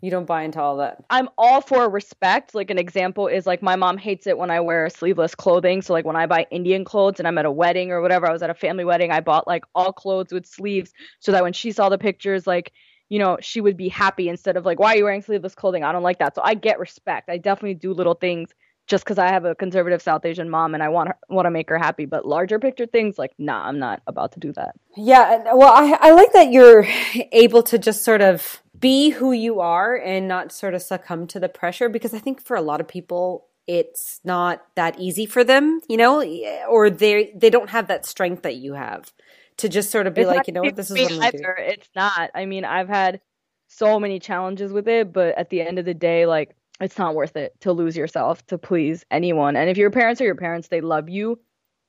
you 0.00 0.10
don't 0.10 0.26
buy 0.26 0.42
into 0.42 0.60
all 0.60 0.78
that. 0.78 1.04
I'm 1.10 1.28
all 1.36 1.60
for 1.60 1.88
respect. 1.88 2.54
Like 2.54 2.70
an 2.70 2.78
example 2.78 3.26
is 3.26 3.46
like 3.46 3.62
my 3.62 3.76
mom 3.76 3.98
hates 3.98 4.26
it 4.26 4.38
when 4.38 4.50
I 4.50 4.60
wear 4.60 4.88
sleeveless 4.88 5.34
clothing. 5.34 5.82
So 5.82 5.92
like 5.92 6.04
when 6.04 6.16
I 6.16 6.26
buy 6.26 6.46
Indian 6.50 6.84
clothes 6.84 7.18
and 7.18 7.28
I'm 7.28 7.38
at 7.38 7.44
a 7.44 7.50
wedding 7.50 7.90
or 7.90 8.00
whatever, 8.00 8.26
I 8.26 8.32
was 8.32 8.42
at 8.42 8.50
a 8.50 8.54
family 8.54 8.84
wedding, 8.84 9.10
I 9.10 9.20
bought 9.20 9.46
like 9.46 9.64
all 9.74 9.92
clothes 9.92 10.32
with 10.32 10.46
sleeves 10.46 10.92
so 11.18 11.32
that 11.32 11.42
when 11.42 11.52
she 11.52 11.72
saw 11.72 11.88
the 11.88 11.98
pictures, 11.98 12.46
like 12.46 12.72
you 13.10 13.18
know, 13.18 13.36
she 13.40 13.60
would 13.60 13.76
be 13.76 13.88
happy 13.88 14.28
instead 14.28 14.56
of 14.56 14.64
like, 14.64 14.78
why 14.78 14.94
are 14.94 14.96
you 14.96 15.04
wearing 15.04 15.20
sleeveless 15.20 15.54
clothing? 15.54 15.82
I 15.82 15.90
don't 15.90 16.04
like 16.04 16.20
that. 16.20 16.34
So 16.36 16.42
I 16.42 16.54
get 16.54 16.78
respect. 16.78 17.28
I 17.28 17.38
definitely 17.38 17.74
do 17.74 17.92
little 17.92 18.14
things 18.14 18.50
just 18.86 19.04
because 19.04 19.18
I 19.18 19.28
have 19.28 19.44
a 19.44 19.54
conservative 19.54 20.00
South 20.00 20.24
Asian 20.24 20.48
mom 20.48 20.74
and 20.74 20.82
I 20.82 20.88
want 20.88 21.08
her, 21.08 21.18
want 21.28 21.46
to 21.46 21.50
make 21.50 21.68
her 21.70 21.78
happy. 21.78 22.06
But 22.06 22.24
larger 22.24 22.58
picture 22.58 22.86
things, 22.86 23.18
like, 23.18 23.32
nah, 23.36 23.66
I'm 23.66 23.78
not 23.78 24.00
about 24.06 24.32
to 24.32 24.40
do 24.40 24.52
that. 24.52 24.76
Yeah, 24.96 25.54
well, 25.54 25.72
I 25.72 25.98
I 26.00 26.10
like 26.12 26.32
that 26.32 26.52
you're 26.52 26.86
able 27.32 27.62
to 27.64 27.78
just 27.78 28.04
sort 28.04 28.22
of 28.22 28.62
be 28.80 29.10
who 29.10 29.32
you 29.32 29.60
are 29.60 29.94
and 29.96 30.26
not 30.26 30.52
sort 30.52 30.74
of 30.74 30.82
succumb 30.82 31.26
to 31.28 31.40
the 31.40 31.48
pressure 31.48 31.88
because 31.88 32.14
I 32.14 32.18
think 32.18 32.42
for 32.42 32.56
a 32.56 32.62
lot 32.62 32.80
of 32.80 32.88
people 32.88 33.46
it's 33.66 34.20
not 34.24 34.62
that 34.74 34.98
easy 34.98 35.26
for 35.26 35.44
them, 35.44 35.80
you 35.88 35.96
know, 35.96 36.22
or 36.68 36.90
they 36.90 37.32
they 37.36 37.50
don't 37.50 37.70
have 37.70 37.88
that 37.88 38.04
strength 38.04 38.42
that 38.42 38.56
you 38.56 38.74
have 38.74 39.12
to 39.58 39.68
just 39.68 39.90
sort 39.90 40.06
of 40.06 40.14
be 40.14 40.22
it's 40.22 40.28
like, 40.28 40.46
you 40.46 40.52
know 40.52 40.62
what, 40.62 40.74
this 40.74 40.90
is 40.90 40.98
what 40.98 41.34
either. 41.34 41.56
It's 41.58 41.88
not. 41.94 42.30
I 42.34 42.46
mean, 42.46 42.64
I've 42.64 42.88
had 42.88 43.20
so 43.68 44.00
many 44.00 44.18
challenges 44.18 44.72
with 44.72 44.88
it, 44.88 45.12
but 45.12 45.38
at 45.38 45.50
the 45.50 45.60
end 45.60 45.78
of 45.78 45.84
the 45.84 45.94
day, 45.94 46.26
like 46.26 46.56
it's 46.80 46.98
not 46.98 47.14
worth 47.14 47.36
it 47.36 47.52
to 47.60 47.72
lose 47.72 47.96
yourself 47.96 48.44
to 48.46 48.58
please 48.58 49.04
anyone. 49.10 49.54
And 49.54 49.70
if 49.70 49.76
your 49.76 49.90
parents 49.90 50.20
are 50.20 50.24
your 50.24 50.34
parents, 50.34 50.68
they 50.68 50.80
love 50.80 51.08
you. 51.08 51.38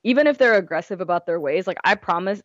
Even 0.03 0.27
if 0.27 0.37
they're 0.37 0.55
aggressive 0.55 1.01
about 1.01 1.25
their 1.25 1.39
ways, 1.39 1.65
like 1.65 1.77
I 1.83 1.95
promise 1.95 2.41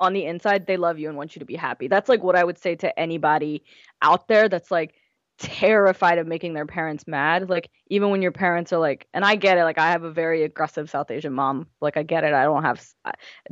on 0.00 0.14
the 0.14 0.24
inside 0.24 0.66
they 0.66 0.76
love 0.76 0.98
you 0.98 1.08
and 1.08 1.16
want 1.16 1.36
you 1.36 1.40
to 1.40 1.46
be 1.46 1.56
happy. 1.56 1.86
That's 1.86 2.08
like 2.08 2.22
what 2.22 2.36
I 2.36 2.42
would 2.42 2.58
say 2.58 2.74
to 2.76 2.98
anybody 2.98 3.62
out 4.02 4.26
there 4.26 4.48
that's 4.48 4.70
like 4.70 4.94
terrified 5.40 6.18
of 6.18 6.26
making 6.26 6.54
their 6.54 6.66
parents 6.66 7.06
mad. 7.06 7.48
Like 7.48 7.70
even 7.88 8.10
when 8.10 8.22
your 8.22 8.32
parents 8.32 8.72
are 8.72 8.78
like, 8.78 9.06
and 9.14 9.24
I 9.24 9.36
get 9.36 9.58
it. 9.58 9.64
Like 9.64 9.78
I 9.78 9.90
have 9.90 10.04
a 10.04 10.10
very 10.10 10.42
aggressive 10.44 10.90
South 10.90 11.10
Asian 11.10 11.32
mom. 11.32 11.66
Like 11.80 11.96
I 11.96 12.02
get 12.02 12.24
it. 12.24 12.32
I 12.32 12.44
don't 12.44 12.62
have. 12.62 12.84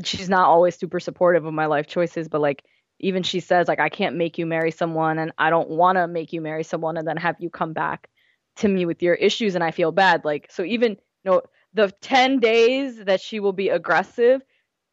She's 0.04 0.28
not 0.28 0.48
always 0.48 0.76
super 0.76 1.00
supportive 1.00 1.44
of 1.44 1.54
my 1.54 1.66
life 1.66 1.86
choices, 1.86 2.28
but 2.28 2.40
like 2.40 2.64
even 3.00 3.22
she 3.22 3.40
says 3.40 3.68
like 3.68 3.80
I 3.80 3.88
can't 3.88 4.16
make 4.16 4.38
you 4.38 4.46
marry 4.46 4.70
someone, 4.70 5.18
and 5.18 5.32
I 5.38 5.50
don't 5.50 5.70
want 5.70 5.96
to 5.96 6.08
make 6.08 6.32
you 6.32 6.40
marry 6.40 6.64
someone, 6.64 6.96
and 6.96 7.06
then 7.06 7.16
have 7.16 7.36
you 7.38 7.50
come 7.50 7.72
back 7.72 8.08
to 8.56 8.68
me 8.68 8.86
with 8.86 9.02
your 9.02 9.14
issues, 9.14 9.54
and 9.54 9.64
I 9.64 9.70
feel 9.70 9.92
bad. 9.92 10.24
Like 10.24 10.48
so 10.50 10.62
even 10.64 10.92
you 11.24 11.30
know 11.30 11.42
the 11.74 11.92
10 12.00 12.40
days 12.40 12.96
that 13.04 13.20
she 13.20 13.40
will 13.40 13.52
be 13.52 13.68
aggressive 13.68 14.42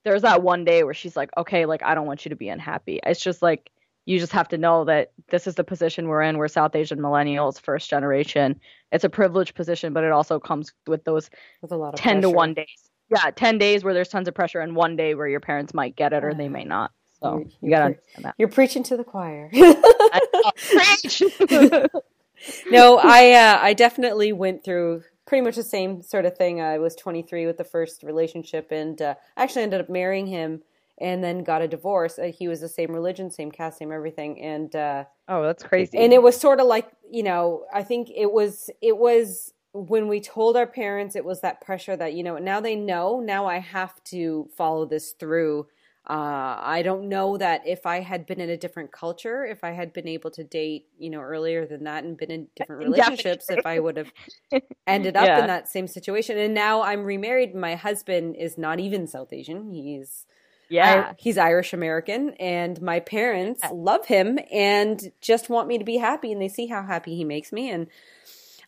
there's 0.05 0.21
that 0.21 0.41
one 0.41 0.63
day 0.63 0.83
where 0.83 0.93
she's 0.93 1.17
like, 1.17 1.31
okay, 1.35 1.65
like 1.65 1.83
I 1.83 1.95
don't 1.95 2.05
want 2.05 2.24
you 2.25 2.29
to 2.29 2.35
be 2.35 2.47
unhappy. 2.47 3.00
It's 3.03 3.19
just 3.19 3.41
like 3.41 3.71
you 4.05 4.19
just 4.19 4.31
have 4.31 4.47
to 4.50 4.57
know 4.57 4.85
that 4.85 5.12
this 5.29 5.47
is 5.47 5.55
the 5.55 5.63
position 5.63 6.07
we're 6.07 6.21
in. 6.21 6.38
We're 6.38 6.47
South 6.47 6.75
Asian 6.75 7.00
millennials, 7.00 7.59
first 7.59 7.89
generation. 7.89 8.62
It's 8.91 9.03
a 9.03 9.09
privileged 9.09 9.55
position, 9.55 9.93
but 9.93 10.03
it 10.03 10.12
also 10.12 10.39
comes 10.39 10.71
with 10.88 11.03
those 11.03 11.29
with 11.62 11.71
a 11.71 11.75
lot 11.75 11.95
of 11.95 12.00
ten 12.00 12.21
pressure. 12.21 12.21
to 12.21 12.29
one 12.29 12.53
days. 12.53 12.89
Yeah, 13.09 13.31
ten 13.31 13.57
days 13.57 13.83
where 13.83 13.93
there's 13.93 14.09
tons 14.09 14.27
of 14.27 14.35
pressure, 14.35 14.59
and 14.59 14.75
one 14.75 14.95
day 14.95 15.15
where 15.15 15.27
your 15.27 15.39
parents 15.39 15.74
might 15.74 15.95
get 15.95 16.13
it 16.13 16.24
or 16.24 16.33
they 16.33 16.50
may 16.50 16.63
not. 16.63 16.91
So 17.19 17.39
you're, 17.39 17.47
you 17.62 17.69
gotta. 17.69 18.33
You're 18.38 18.50
preaching 18.50 18.83
to 18.83 18.97
the 18.97 19.03
choir. 19.03 19.50
Preach. 19.51 21.24
no, 22.69 22.97
I 22.97 23.31
uh, 23.31 23.59
I 23.62 23.74
definitely 23.74 24.33
went 24.33 24.63
through 24.63 25.03
pretty 25.25 25.44
much 25.44 25.55
the 25.55 25.63
same 25.63 26.01
sort 26.01 26.25
of 26.25 26.38
thing. 26.38 26.62
I 26.62 26.77
was 26.77 26.96
23 26.96 27.46
with 27.46 27.58
the 27.58 27.63
first 27.63 28.03
relationship, 28.03 28.72
and 28.72 29.01
uh, 29.01 29.15
I 29.36 29.44
actually 29.44 29.63
ended 29.63 29.82
up 29.82 29.89
marrying 29.89 30.27
him, 30.27 30.62
and 31.00 31.24
then 31.24 31.44
got 31.44 31.62
a 31.62 31.67
divorce. 31.67 32.17
Uh, 32.17 32.32
he 32.38 32.48
was 32.48 32.62
the 32.62 32.70
same 32.70 32.91
religion, 32.91 33.29
same 33.29 33.51
caste, 33.51 33.79
same 33.79 33.91
everything, 33.91 34.41
and 34.41 34.75
uh, 34.75 35.05
oh, 35.27 35.44
that's 35.44 35.63
crazy. 35.63 35.98
And 35.98 36.13
it 36.13 36.22
was 36.22 36.39
sort 36.39 36.60
of 36.60 36.67
like 36.67 36.89
you 37.12 37.24
know, 37.24 37.65
I 37.74 37.84
think 37.84 38.10
it 38.15 38.32
was 38.32 38.70
it 38.82 38.98
was 38.98 39.53
when 39.74 40.08
we 40.08 40.22
told 40.22 40.55
our 40.55 40.67
parents, 40.67 41.17
it 41.17 41.25
was 41.25 41.41
that 41.41 41.60
pressure 41.62 41.98
that 41.98 42.13
you 42.13 42.24
know 42.24 42.38
now 42.38 42.62
they 42.62 42.75
know. 42.75 43.20
Now 43.20 43.46
I 43.46 43.60
have 43.60 44.01
to 44.05 44.50
follow 44.55 44.86
this 44.86 45.12
through 45.12 45.67
uh, 46.07 46.57
I 46.62 46.83
don't 46.83 47.09
know 47.09 47.38
that 47.38 47.65
if 47.65 47.88
I 47.88 48.01
had 48.01 48.27
been 48.27 48.39
in 48.39 48.50
a 48.50 48.57
different 48.57 48.91
culture, 48.91 49.43
if 49.43 49.63
I 49.63 49.71
had 49.71 49.91
been 49.91 50.07
able 50.07 50.29
to 50.31 50.43
date, 50.43 50.85
you 51.00 51.09
know, 51.09 51.19
earlier 51.19 51.65
than 51.65 51.85
that 51.85 52.03
and 52.03 52.15
been 52.15 52.29
in 52.29 52.47
different 52.55 52.83
relationships, 52.83 53.50
if 53.50 53.65
I 53.65 53.79
would 53.79 53.97
have 53.97 54.12
ended 54.88 55.15
up 55.15 55.25
yeah. 55.25 55.39
in 55.39 55.47
that 55.47 55.67
same 55.67 55.88
situation. 55.88 56.38
And 56.38 56.53
now 56.53 56.83
I'm 56.83 57.03
remarried. 57.03 57.55
My 57.55 57.74
husband 57.74 58.35
is 58.35 58.55
not 58.55 58.79
even 58.79 59.07
South 59.07 59.33
Asian. 59.33 59.71
He's 59.74 60.27
yeah, 60.69 61.09
I, 61.09 61.15
he's 61.17 61.38
Irish 61.38 61.74
American, 61.74 62.31
and 62.39 62.79
my 62.81 63.00
parents 63.00 63.62
love 63.71 64.05
him 64.05 64.39
and 64.51 65.12
just 65.21 65.50
want 65.50 65.67
me 65.67 65.77
to 65.77 65.85
be 65.85 65.97
happy, 65.97 66.31
and 66.31 66.41
they 66.41 66.47
see 66.50 66.67
how 66.67 66.83
happy 66.83 67.15
he 67.15 67.24
makes 67.24 67.51
me, 67.51 67.69
and 67.69 67.88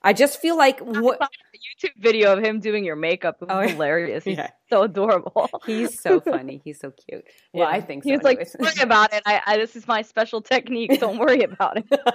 I 0.04 0.14
just 0.14 0.40
feel 0.40 0.58
like 0.58 0.80
what 0.80 1.20
YouTube 1.58 1.94
video 1.98 2.34
of 2.34 2.44
him 2.44 2.60
doing 2.60 2.84
your 2.84 2.96
makeup 2.96 3.42
was 3.42 3.50
oh, 3.52 3.62
hilarious. 3.68 4.24
He's 4.24 4.38
yeah. 4.38 4.52
so 4.70 4.84
adorable. 4.84 5.50
He's 5.66 6.00
so 6.00 6.20
funny. 6.20 6.62
He's 6.64 6.80
so 6.80 6.92
cute. 6.92 7.26
Well, 7.54 7.70
yeah. 7.70 7.78
I 7.78 7.82
think 7.82 8.04
so. 8.04 8.10
He's 8.10 8.24
like, 8.24 8.48
worry 8.60 8.82
about 8.82 9.14
it. 9.14 9.24
I, 9.26 9.42
I, 9.46 9.58
this 9.58 9.76
is 9.76 9.88
my 9.88 10.02
special 10.02 10.42
technique. 10.42 11.00
Don't 11.00 11.18
worry 11.18 11.42
about 11.42 11.78
it. 11.78 11.88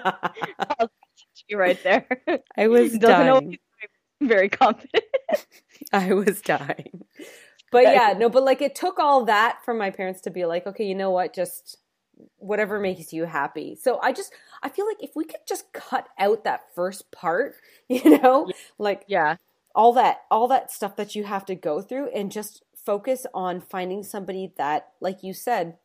I'll 0.80 0.90
you 1.48 1.58
right 1.58 1.82
there. 1.82 2.06
I 2.56 2.68
was 2.68 2.96
dying. 2.98 3.58
very 4.20 4.48
confident. 4.48 5.04
I 5.92 6.12
was 6.14 6.40
dying. 6.40 7.04
But 7.70 7.84
yeah, 7.84 8.14
no, 8.16 8.28
but 8.28 8.44
like 8.44 8.60
it 8.60 8.74
took 8.74 8.98
all 8.98 9.24
that 9.24 9.60
for 9.64 9.72
my 9.72 9.90
parents 9.90 10.20
to 10.22 10.30
be 10.30 10.44
like, 10.44 10.66
okay, 10.66 10.84
you 10.84 10.94
know 10.94 11.10
what, 11.10 11.34
just 11.34 11.78
whatever 12.36 12.78
makes 12.78 13.12
you 13.12 13.24
happy. 13.24 13.76
So 13.80 13.98
I 14.02 14.12
just 14.12 14.32
I 14.62 14.68
feel 14.68 14.86
like 14.86 15.02
if 15.02 15.10
we 15.16 15.24
could 15.24 15.40
just 15.46 15.72
cut 15.72 16.08
out 16.18 16.44
that 16.44 16.74
first 16.74 17.10
part, 17.10 17.54
you 17.88 18.18
know, 18.18 18.46
yeah. 18.48 18.54
like 18.78 19.04
yeah, 19.08 19.36
all 19.74 19.92
that 19.94 20.22
all 20.30 20.48
that 20.48 20.70
stuff 20.70 20.96
that 20.96 21.14
you 21.14 21.24
have 21.24 21.44
to 21.46 21.54
go 21.54 21.80
through 21.80 22.08
and 22.08 22.30
just 22.32 22.62
focus 22.84 23.26
on 23.32 23.60
finding 23.60 24.02
somebody 24.02 24.52
that 24.56 24.88
like 25.00 25.22
you 25.22 25.32
said 25.32 25.76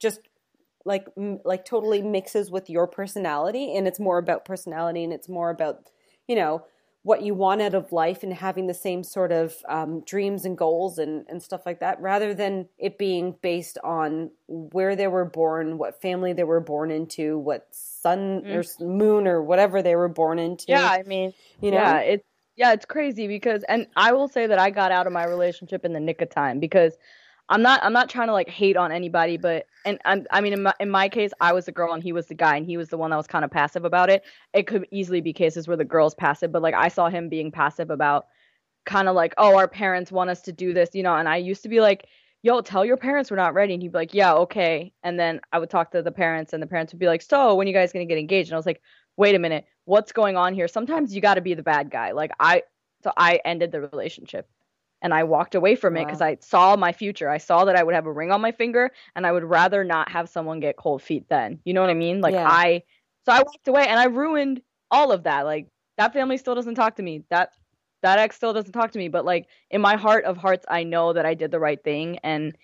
just 0.00 0.20
like 0.84 1.06
m- 1.16 1.40
like 1.44 1.64
totally 1.64 2.02
mixes 2.02 2.50
with 2.50 2.68
your 2.68 2.86
personality 2.86 3.76
and 3.76 3.86
it's 3.86 4.00
more 4.00 4.18
about 4.18 4.44
personality 4.44 5.04
and 5.04 5.12
it's 5.12 5.28
more 5.28 5.50
about 5.50 5.88
you 6.26 6.34
know 6.34 6.64
what 7.02 7.22
you 7.22 7.34
want 7.34 7.62
out 7.62 7.74
of 7.74 7.92
life 7.92 8.22
and 8.22 8.32
having 8.32 8.66
the 8.66 8.74
same 8.74 9.02
sort 9.02 9.32
of 9.32 9.54
um, 9.68 10.02
dreams 10.04 10.44
and 10.44 10.58
goals 10.58 10.98
and, 10.98 11.24
and 11.28 11.42
stuff 11.42 11.62
like 11.64 11.80
that, 11.80 12.00
rather 12.00 12.34
than 12.34 12.68
it 12.78 12.98
being 12.98 13.34
based 13.40 13.78
on 13.82 14.30
where 14.48 14.94
they 14.94 15.06
were 15.06 15.24
born, 15.24 15.78
what 15.78 16.00
family 16.02 16.34
they 16.34 16.44
were 16.44 16.60
born 16.60 16.90
into, 16.90 17.38
what 17.38 17.66
sun 17.70 18.42
mm. 18.42 18.54
or 18.54 18.84
moon 18.84 19.26
or 19.26 19.42
whatever 19.42 19.82
they 19.82 19.96
were 19.96 20.08
born 20.08 20.38
into. 20.38 20.66
Yeah, 20.68 20.86
I 20.86 21.02
mean, 21.04 21.32
you 21.62 21.70
know, 21.70 21.78
yeah, 21.78 22.00
it's 22.00 22.24
yeah, 22.56 22.72
it's 22.74 22.84
crazy 22.84 23.26
because, 23.26 23.62
and 23.62 23.86
I 23.96 24.12
will 24.12 24.28
say 24.28 24.46
that 24.46 24.58
I 24.58 24.68
got 24.68 24.92
out 24.92 25.06
of 25.06 25.14
my 25.14 25.24
relationship 25.24 25.86
in 25.86 25.94
the 25.94 26.00
nick 26.00 26.20
of 26.20 26.28
time 26.28 26.60
because 26.60 26.92
I'm 27.50 27.62
not 27.62 27.82
I'm 27.82 27.92
not 27.92 28.08
trying 28.08 28.28
to 28.28 28.32
like 28.32 28.48
hate 28.48 28.76
on 28.76 28.92
anybody, 28.92 29.36
but 29.36 29.66
and 29.84 29.98
I'm, 30.04 30.26
I 30.30 30.40
mean 30.40 30.52
in 30.52 30.62
my, 30.62 30.74
in 30.78 30.88
my 30.88 31.08
case 31.08 31.32
I 31.40 31.52
was 31.52 31.66
the 31.66 31.72
girl 31.72 31.92
and 31.92 32.02
he 32.02 32.12
was 32.12 32.28
the 32.28 32.34
guy 32.34 32.56
and 32.56 32.64
he 32.64 32.76
was 32.76 32.88
the 32.88 32.96
one 32.96 33.10
that 33.10 33.16
was 33.16 33.26
kind 33.26 33.44
of 33.44 33.50
passive 33.50 33.84
about 33.84 34.08
it. 34.08 34.22
It 34.54 34.68
could 34.68 34.86
easily 34.92 35.20
be 35.20 35.32
cases 35.32 35.66
where 35.66 35.76
the 35.76 35.84
girl's 35.84 36.14
passive, 36.14 36.52
but 36.52 36.62
like 36.62 36.74
I 36.74 36.88
saw 36.88 37.08
him 37.08 37.28
being 37.28 37.50
passive 37.50 37.90
about 37.90 38.26
kind 38.86 39.08
of 39.08 39.16
like 39.16 39.34
oh 39.36 39.56
our 39.56 39.68
parents 39.68 40.12
want 40.12 40.30
us 40.30 40.40
to 40.42 40.52
do 40.52 40.72
this, 40.72 40.90
you 40.94 41.02
know, 41.02 41.16
and 41.16 41.28
I 41.28 41.36
used 41.36 41.62
to 41.64 41.68
be 41.68 41.80
like 41.80 42.06
yo 42.42 42.60
tell 42.60 42.84
your 42.84 42.96
parents 42.96 43.30
we're 43.30 43.36
not 43.36 43.52
ready. 43.52 43.74
And 43.74 43.82
he'd 43.82 43.92
be 43.92 43.98
like 43.98 44.14
yeah 44.14 44.32
okay. 44.34 44.92
And 45.02 45.18
then 45.18 45.40
I 45.52 45.58
would 45.58 45.70
talk 45.70 45.90
to 45.90 46.02
the 46.02 46.12
parents 46.12 46.52
and 46.52 46.62
the 46.62 46.68
parents 46.68 46.92
would 46.92 47.00
be 47.00 47.08
like 47.08 47.22
so 47.22 47.56
when 47.56 47.66
you 47.66 47.74
guys 47.74 47.92
gonna 47.92 48.06
get 48.06 48.18
engaged? 48.18 48.50
And 48.50 48.54
I 48.54 48.58
was 48.58 48.66
like 48.66 48.80
wait 49.16 49.34
a 49.34 49.40
minute 49.40 49.66
what's 49.86 50.12
going 50.12 50.36
on 50.36 50.54
here? 50.54 50.68
Sometimes 50.68 51.16
you 51.16 51.20
got 51.20 51.34
to 51.34 51.40
be 51.40 51.54
the 51.54 51.64
bad 51.64 51.90
guy. 51.90 52.12
Like 52.12 52.30
I 52.38 52.62
so 53.02 53.12
I 53.16 53.40
ended 53.44 53.72
the 53.72 53.80
relationship 53.80 54.48
and 55.02 55.14
I 55.14 55.24
walked 55.24 55.54
away 55.54 55.74
from 55.74 55.96
it 55.96 56.04
because 56.04 56.20
I 56.20 56.36
saw 56.40 56.76
my 56.76 56.92
future. 56.92 57.28
I 57.28 57.38
saw 57.38 57.64
that 57.64 57.76
I 57.76 57.82
would 57.82 57.94
have 57.94 58.06
a 58.06 58.12
ring 58.12 58.30
on 58.30 58.40
my 58.40 58.52
finger 58.52 58.90
and 59.16 59.26
I 59.26 59.32
would 59.32 59.44
rather 59.44 59.84
not 59.84 60.10
have 60.10 60.28
someone 60.28 60.60
get 60.60 60.76
cold 60.76 61.02
feet 61.02 61.26
then. 61.28 61.58
You 61.64 61.74
know 61.74 61.80
what 61.80 61.90
I 61.90 61.94
mean? 61.94 62.20
Like 62.20 62.34
yeah. 62.34 62.48
I 62.48 62.82
so 63.24 63.32
I 63.32 63.38
walked 63.38 63.68
away 63.68 63.86
and 63.86 63.98
I 63.98 64.04
ruined 64.04 64.60
all 64.90 65.12
of 65.12 65.24
that. 65.24 65.42
Like 65.42 65.68
that 65.98 66.12
family 66.12 66.36
still 66.36 66.54
doesn't 66.54 66.74
talk 66.74 66.96
to 66.96 67.02
me. 67.02 67.24
That 67.30 67.50
that 68.02 68.18
ex 68.18 68.36
still 68.36 68.52
doesn't 68.52 68.72
talk 68.72 68.92
to 68.92 68.98
me, 68.98 69.08
but 69.08 69.24
like 69.24 69.46
in 69.70 69.80
my 69.80 69.96
heart 69.96 70.24
of 70.24 70.36
hearts 70.36 70.66
I 70.68 70.84
know 70.84 71.12
that 71.12 71.26
I 71.26 71.34
did 71.34 71.50
the 71.50 71.60
right 71.60 71.82
thing 71.82 72.18
and 72.22 72.56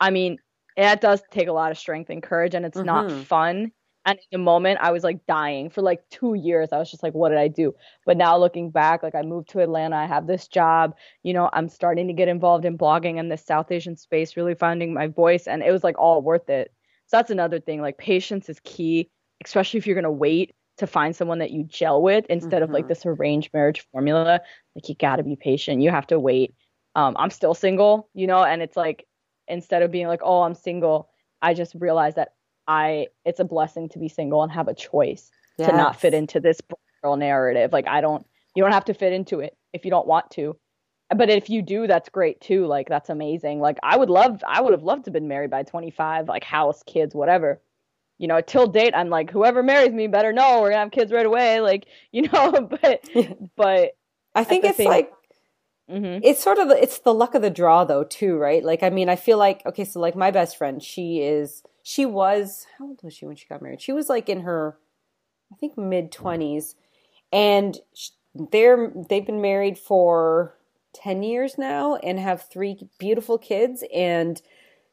I 0.00 0.10
mean, 0.10 0.38
it 0.76 1.00
does 1.00 1.22
take 1.30 1.48
a 1.48 1.52
lot 1.52 1.72
of 1.72 1.78
strength 1.78 2.08
and 2.10 2.22
courage 2.22 2.54
and 2.54 2.64
it's 2.64 2.76
mm-hmm. 2.76 2.86
not 2.86 3.10
fun 3.10 3.72
and 4.08 4.18
in 4.18 4.40
the 4.40 4.42
moment, 4.42 4.78
I 4.80 4.90
was 4.90 5.04
like 5.04 5.26
dying 5.26 5.68
for 5.68 5.82
like 5.82 6.00
two 6.08 6.32
years. 6.32 6.70
I 6.72 6.78
was 6.78 6.90
just 6.90 7.02
like, 7.02 7.12
what 7.12 7.28
did 7.28 7.36
I 7.36 7.48
do? 7.48 7.74
But 8.06 8.16
now 8.16 8.38
looking 8.38 8.70
back, 8.70 9.02
like 9.02 9.14
I 9.14 9.20
moved 9.20 9.50
to 9.50 9.60
Atlanta, 9.60 9.96
I 9.96 10.06
have 10.06 10.26
this 10.26 10.48
job, 10.48 10.94
you 11.22 11.34
know, 11.34 11.50
I'm 11.52 11.68
starting 11.68 12.06
to 12.06 12.14
get 12.14 12.26
involved 12.26 12.64
in 12.64 12.78
blogging 12.78 13.20
and 13.20 13.30
this 13.30 13.44
South 13.44 13.70
Asian 13.70 13.96
space, 13.96 14.34
really 14.34 14.54
finding 14.54 14.94
my 14.94 15.08
voice. 15.08 15.46
And 15.46 15.62
it 15.62 15.72
was 15.72 15.84
like 15.84 15.98
all 15.98 16.22
worth 16.22 16.48
it. 16.48 16.72
So 17.08 17.18
that's 17.18 17.30
another 17.30 17.60
thing. 17.60 17.82
Like 17.82 17.98
patience 17.98 18.48
is 18.48 18.60
key, 18.64 19.10
especially 19.44 19.76
if 19.76 19.86
you're 19.86 19.94
going 19.94 20.04
to 20.04 20.10
wait 20.10 20.54
to 20.78 20.86
find 20.86 21.14
someone 21.14 21.40
that 21.40 21.50
you 21.50 21.64
gel 21.64 22.00
with 22.00 22.24
instead 22.30 22.62
mm-hmm. 22.62 22.62
of 22.62 22.70
like 22.70 22.84
mm-hmm. 22.84 22.88
this 22.88 23.04
arranged 23.04 23.50
marriage 23.52 23.86
formula. 23.92 24.40
Like 24.74 24.88
you 24.88 24.94
got 24.94 25.16
to 25.16 25.22
be 25.22 25.36
patient. 25.36 25.82
You 25.82 25.90
have 25.90 26.06
to 26.06 26.18
wait. 26.18 26.54
Um, 26.94 27.14
I'm 27.18 27.30
still 27.30 27.52
single, 27.52 28.08
you 28.14 28.26
know, 28.26 28.42
and 28.42 28.62
it's 28.62 28.76
like 28.76 29.06
instead 29.48 29.82
of 29.82 29.90
being 29.90 30.06
like, 30.06 30.20
oh, 30.22 30.40
I'm 30.40 30.54
single, 30.54 31.10
I 31.42 31.52
just 31.52 31.74
realized 31.74 32.16
that 32.16 32.32
I 32.68 33.06
it's 33.24 33.40
a 33.40 33.44
blessing 33.44 33.88
to 33.90 33.98
be 33.98 34.08
single 34.08 34.42
and 34.42 34.52
have 34.52 34.68
a 34.68 34.74
choice 34.74 35.30
yes. 35.56 35.70
to 35.70 35.76
not 35.76 35.98
fit 35.98 36.14
into 36.14 36.38
this 36.38 36.60
girl 37.02 37.16
narrative. 37.16 37.72
Like 37.72 37.88
I 37.88 38.00
don't 38.00 38.24
you 38.54 38.62
don't 38.62 38.72
have 38.72 38.84
to 38.84 38.94
fit 38.94 39.12
into 39.12 39.40
it 39.40 39.56
if 39.72 39.84
you 39.84 39.90
don't 39.90 40.06
want 40.06 40.30
to. 40.32 40.56
But 41.16 41.30
if 41.30 41.48
you 41.48 41.62
do, 41.62 41.86
that's 41.86 42.10
great 42.10 42.40
too. 42.42 42.66
Like 42.66 42.88
that's 42.88 43.08
amazing. 43.08 43.60
Like 43.60 43.78
I 43.82 43.96
would 43.96 44.10
love 44.10 44.44
I 44.46 44.60
would 44.60 44.72
have 44.72 44.82
loved 44.82 45.06
to 45.06 45.08
have 45.08 45.14
been 45.14 45.28
married 45.28 45.50
by 45.50 45.62
25, 45.62 46.28
like 46.28 46.44
house, 46.44 46.82
kids, 46.86 47.14
whatever. 47.14 47.60
You 48.18 48.28
know, 48.28 48.42
till 48.42 48.66
date 48.66 48.94
I'm 48.94 49.08
like 49.08 49.30
whoever 49.30 49.62
marries 49.62 49.92
me 49.92 50.06
better 50.06 50.32
know 50.32 50.60
we're 50.60 50.70
going 50.70 50.72
to 50.72 50.78
have 50.80 50.90
kids 50.90 51.10
right 51.10 51.26
away, 51.26 51.60
like, 51.62 51.86
you 52.12 52.22
know, 52.22 52.68
but 52.82 53.08
but 53.56 53.92
I 54.34 54.44
think 54.44 54.64
it's 54.64 54.76
same, 54.76 54.88
like 54.88 55.10
Mm-hmm. 55.90 56.20
It's 56.22 56.42
sort 56.42 56.58
of 56.58 56.70
it's 56.70 56.98
the 56.98 57.14
luck 57.14 57.34
of 57.34 57.40
the 57.40 57.48
draw 57.48 57.84
though 57.84 58.04
too, 58.04 58.36
right? 58.36 58.62
Like 58.62 58.82
I 58.82 58.90
mean, 58.90 59.08
I 59.08 59.16
feel 59.16 59.38
like 59.38 59.64
okay, 59.64 59.84
so 59.84 60.00
like 60.00 60.14
my 60.14 60.30
best 60.30 60.58
friend, 60.58 60.82
she 60.82 61.22
is 61.22 61.62
she 61.88 62.04
was 62.04 62.66
how 62.76 62.84
old 62.84 63.02
was 63.02 63.14
she 63.14 63.24
when 63.24 63.34
she 63.34 63.46
got 63.48 63.62
married? 63.62 63.80
She 63.80 63.92
was 63.92 64.10
like 64.10 64.28
in 64.28 64.40
her 64.40 64.76
I 65.50 65.56
think 65.56 65.78
mid 65.78 66.12
20s 66.12 66.74
and 67.32 67.78
they're 68.34 68.92
they've 69.08 69.24
been 69.24 69.40
married 69.40 69.78
for 69.78 70.54
10 70.92 71.22
years 71.22 71.56
now 71.56 71.96
and 71.96 72.18
have 72.18 72.42
three 72.42 72.90
beautiful 72.98 73.38
kids. 73.38 73.82
And 73.94 74.42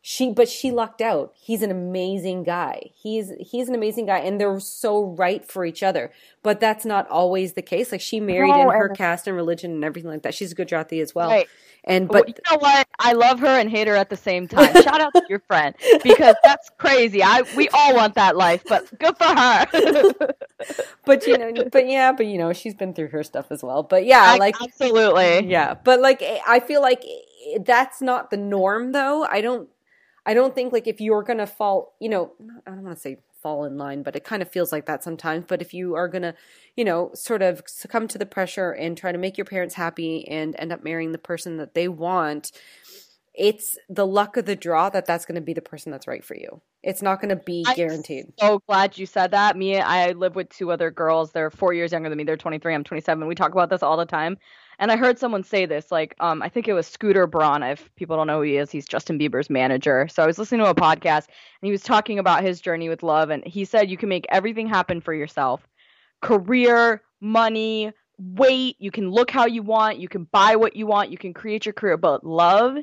she 0.02 0.32
but 0.32 0.48
she 0.48 0.72
lucked 0.72 1.02
out. 1.02 1.34
He's 1.36 1.64
an 1.64 1.72
amazing 1.72 2.44
guy. 2.44 2.92
He's 2.96 3.34
he's 3.42 3.68
an 3.68 3.76
amazing 3.76 4.06
guy. 4.06 4.20
And 4.20 4.40
they're 4.40 4.62
so 4.62 5.04
right 5.04 5.44
for 5.44 5.66
each 5.66 5.84
other. 5.84 6.14
But 6.44 6.62
that's 6.62 6.86
not 6.86 7.10
always 7.10 7.54
the 7.54 7.62
case. 7.62 7.92
Like 7.92 8.00
she 8.00 8.22
married 8.22 8.52
no, 8.52 8.70
in 8.72 8.78
her 8.78 8.88
caste 8.88 9.28
and 9.28 9.36
religion 9.36 9.72
and 9.72 9.84
everything 9.84 10.12
like 10.12 10.22
that. 10.22 10.34
She's 10.34 10.54
a 10.54 10.56
gujarati 10.56 11.02
as 11.02 11.14
well. 11.14 11.30
Right. 11.30 11.50
And 11.86 12.08
but 12.08 12.14
well, 12.14 12.24
you 12.28 12.34
know 12.52 12.58
what? 12.60 12.88
I 13.00 13.14
love 13.14 13.40
her 13.40 13.48
and 13.48 13.70
hate 13.70 13.88
her 13.88 13.96
at 13.96 14.10
the 14.10 14.18
same 14.18 14.48
time. 14.48 14.74
Shout 14.84 15.00
out 15.00 15.14
to 15.14 15.24
your 15.30 15.40
friend 15.40 15.76
because 16.04 16.36
that's 16.44 16.70
crazy. 16.78 17.24
I 17.24 17.44
we 17.56 17.70
all 17.70 17.96
want 17.96 18.16
that 18.16 18.36
life 18.36 18.64
but 18.68 18.98
good 19.00 19.18
for 19.18 19.26
her. 19.26 20.14
But 21.06 21.28
you 21.28 21.38
know 21.38 21.66
but 21.72 21.88
yeah 21.88 22.12
but 22.12 22.26
you 22.26 22.40
know 22.40 22.52
she's 22.52 22.74
been 22.74 22.94
through 22.94 23.10
her 23.10 23.24
stuff 23.24 23.48
as 23.52 23.62
well. 23.62 23.84
But 23.84 24.06
yeah 24.06 24.24
I, 24.24 24.38
like 24.38 24.56
absolutely. 24.62 25.48
yeah. 25.48 25.76
But 25.76 26.02
like 26.02 26.22
eh, 26.22 26.40
i 26.48 26.60
feel 26.60 26.82
like 26.82 27.04
eh, 27.06 27.56
eh, 27.56 27.60
that's 27.64 28.02
not 28.02 28.32
the 28.32 28.38
norm 28.38 28.92
though. 28.92 29.24
I 29.24 29.42
don't 29.42 29.70
I 30.26 30.34
don't 30.34 30.56
think 30.56 30.74
like 30.74 30.88
if 30.88 31.00
you're 31.00 31.24
going 31.24 31.38
to 31.38 31.46
fall, 31.46 31.96
you 32.00 32.10
know, 32.10 32.32
I 32.66 32.72
don't 32.72 32.84
want 32.84 32.98
to 32.98 33.02
say 33.02 33.18
fall 33.46 33.64
in 33.64 33.78
line, 33.78 34.02
but 34.02 34.16
it 34.16 34.24
kind 34.24 34.42
of 34.42 34.50
feels 34.50 34.72
like 34.72 34.88
that 34.88 35.04
sometimes. 35.04 35.46
But 35.48 35.62
if 35.62 35.72
you 35.72 35.94
are 35.94 36.08
going 36.08 36.24
to, 36.24 36.34
you 36.76 36.84
know, 36.84 37.12
sort 37.14 37.44
of 37.44 37.62
succumb 37.68 38.08
to 38.08 38.18
the 38.18 38.26
pressure 38.26 38.72
and 38.72 38.98
try 38.98 39.12
to 39.12 39.20
make 39.20 39.38
your 39.38 39.46
parents 39.46 39.76
happy 39.76 40.28
and 40.28 40.56
end 40.58 40.72
up 40.72 40.84
marrying 40.84 41.12
the 41.12 41.20
person 41.20 41.58
that 41.58 41.76
they 41.76 41.88
want, 41.88 42.52
it's 43.38 43.78
the 43.90 44.06
luck 44.06 44.38
of 44.38 44.46
the 44.46 44.56
draw 44.56 44.90
that 44.90 45.06
that's 45.06 45.26
going 45.26 45.36
to 45.36 45.42
be 45.42 45.54
the 45.54 45.62
person 45.62 45.92
that's 45.92 46.08
right 46.08 46.24
for 46.24 46.36
you. 46.36 46.62
It's 46.84 47.02
not 47.02 47.20
going 47.22 47.36
to 47.36 47.44
be 47.44 47.66
guaranteed. 47.76 48.26
I'm 48.42 48.48
so 48.48 48.62
glad 48.68 48.98
you 48.98 49.06
said 49.06 49.32
that. 49.32 49.58
Me, 49.58 49.80
I 49.80 50.12
live 50.12 50.36
with 50.36 50.50
two 50.50 50.72
other 50.72 50.92
girls. 50.92 51.32
They're 51.32 51.50
four 51.50 51.74
years 51.74 51.92
younger 51.92 52.10
than 52.10 52.18
me. 52.18 52.24
They're 52.24 52.38
23. 52.38 52.74
I'm 52.74 52.84
27. 52.84 53.28
We 53.28 53.36
talk 53.36 53.52
about 53.52 53.70
this 53.70 53.84
all 53.84 53.98
the 53.98 54.06
time. 54.06 54.38
And 54.78 54.92
I 54.92 54.98
heard 54.98 55.18
someone 55.18 55.44
say 55.44 55.66
this, 55.66 55.90
like, 55.90 56.16
um, 56.20 56.42
I 56.42 56.50
think 56.50 56.68
it 56.68 56.74
was 56.74 56.86
Scooter 56.86 57.28
Braun. 57.28 57.64
If 57.64 57.90
people 57.96 58.18
don't 58.18 58.28
know 58.28 58.38
who 58.38 58.44
he 58.44 58.58
is, 58.58 58.72
he's 58.72 58.86
Justin 58.86 59.18
Bieber's 59.18 59.50
manager. 59.50 60.08
So 60.10 60.22
I 60.22 60.28
was 60.28 60.38
listening 60.38 60.62
to 60.62 60.70
a 60.70 60.76
podcast 60.76 61.28
and 61.28 61.64
he 61.64 61.72
was 61.72 61.82
talking 61.82 62.20
about 62.20 62.44
his 62.44 62.60
journey 62.60 62.90
with 62.90 63.02
love. 63.02 63.30
And 63.30 63.46
he 63.46 63.64
said 63.64 63.90
you 63.90 63.98
can 63.98 64.10
make 64.10 64.26
everything 64.30 64.68
happen 64.68 65.02
for 65.02 65.14
yourself 65.14 65.66
career, 66.22 67.02
money, 67.22 67.92
weight, 68.18 68.76
you 68.80 68.92
can 68.92 69.12
look 69.12 69.30
how 69.30 69.46
you 69.46 69.62
want, 69.62 70.00
you 70.00 70.08
can 70.08 70.24
buy 70.32 70.56
what 70.56 70.76
you 70.76 70.88
want, 70.88 71.12
you 71.12 71.18
can 71.18 71.34
create 71.34 71.66
your 71.66 71.74
career. 71.74 71.98
But 71.98 72.26
love, 72.26 72.78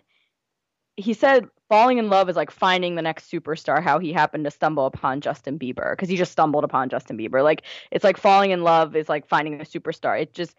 he 0.97 1.15
said 1.15 1.49
falling 1.69 1.99
in 1.99 2.11
love 2.11 2.29
is 2.29 2.37
like 2.37 2.51
finding 2.51 2.95
the 2.97 3.03
next 3.03 3.31
superstar, 3.31 3.83
how 3.83 3.99
he 3.99 4.13
happened 4.13 4.45
to 4.45 4.51
stumble 4.51 4.87
upon 4.87 5.21
Justin 5.21 5.59
Bieber, 5.59 5.93
because 5.93 6.09
he 6.09 6.17
just 6.17 6.33
stumbled 6.33 6.65
upon 6.65 6.89
Justin 6.91 7.17
Bieber. 7.17 7.43
Like 7.43 7.63
it's 7.91 8.05
like 8.05 8.19
falling 8.19 8.51
in 8.51 8.63
love 8.63 8.95
is 8.95 9.09
like 9.09 9.27
finding 9.27 9.61
a 9.61 9.65
superstar. 9.65 10.21
It 10.21 10.35
just 10.35 10.55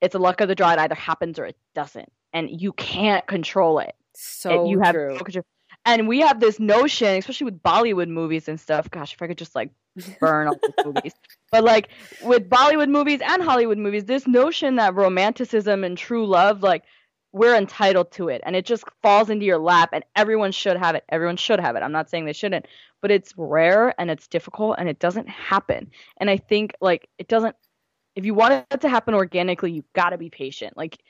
it's 0.00 0.14
a 0.14 0.18
luck 0.18 0.40
of 0.40 0.48
the 0.48 0.54
draw. 0.54 0.72
It 0.72 0.78
either 0.78 0.94
happens 0.94 1.38
or 1.38 1.46
it 1.46 1.56
doesn't. 1.74 2.10
And 2.32 2.60
you 2.60 2.72
can't 2.72 3.26
control 3.26 3.78
it. 3.78 3.94
So 4.14 4.64
it, 4.64 4.68
you 4.68 4.80
have 4.80 4.94
true. 4.94 5.18
no. 5.34 5.42
And 5.86 6.08
we 6.08 6.20
have 6.20 6.40
this 6.40 6.58
notion, 6.58 7.16
especially 7.16 7.46
with 7.46 7.62
Bollywood 7.62 8.08
movies 8.08 8.48
and 8.48 8.58
stuff. 8.58 8.90
Gosh, 8.90 9.12
if 9.12 9.22
I 9.22 9.26
could 9.26 9.38
just 9.38 9.54
like 9.54 9.70
burn 10.20 10.48
all 10.48 10.58
these 10.62 10.84
movies. 10.84 11.12
But 11.50 11.64
like 11.64 11.88
with 12.22 12.48
Bollywood 12.48 12.90
movies 12.90 13.20
and 13.24 13.42
Hollywood 13.42 13.78
movies, 13.78 14.04
this 14.04 14.26
notion 14.26 14.76
that 14.76 14.94
romanticism 14.94 15.84
and 15.84 15.98
true 15.98 16.26
love, 16.26 16.62
like 16.62 16.84
we're 17.34 17.56
entitled 17.56 18.12
to 18.12 18.28
it 18.28 18.40
and 18.46 18.54
it 18.54 18.64
just 18.64 18.84
falls 19.02 19.28
into 19.28 19.44
your 19.44 19.58
lap 19.58 19.90
and 19.92 20.04
everyone 20.14 20.52
should 20.52 20.76
have 20.76 20.94
it. 20.94 21.02
Everyone 21.08 21.36
should 21.36 21.58
have 21.58 21.74
it. 21.74 21.82
I'm 21.82 21.90
not 21.90 22.08
saying 22.08 22.26
they 22.26 22.32
shouldn't, 22.32 22.66
but 23.02 23.10
it's 23.10 23.34
rare 23.36 23.92
and 24.00 24.08
it's 24.08 24.28
difficult 24.28 24.76
and 24.78 24.88
it 24.88 25.00
doesn't 25.00 25.28
happen. 25.28 25.90
And 26.18 26.30
I 26.30 26.36
think 26.36 26.76
like 26.80 27.08
it 27.18 27.26
doesn't 27.26 27.56
if 28.14 28.24
you 28.24 28.34
want 28.34 28.64
it 28.70 28.80
to 28.82 28.88
happen 28.88 29.14
organically, 29.14 29.72
you 29.72 29.82
got 29.94 30.10
to 30.10 30.18
be 30.18 30.30
patient. 30.30 30.76
Like 30.76 31.00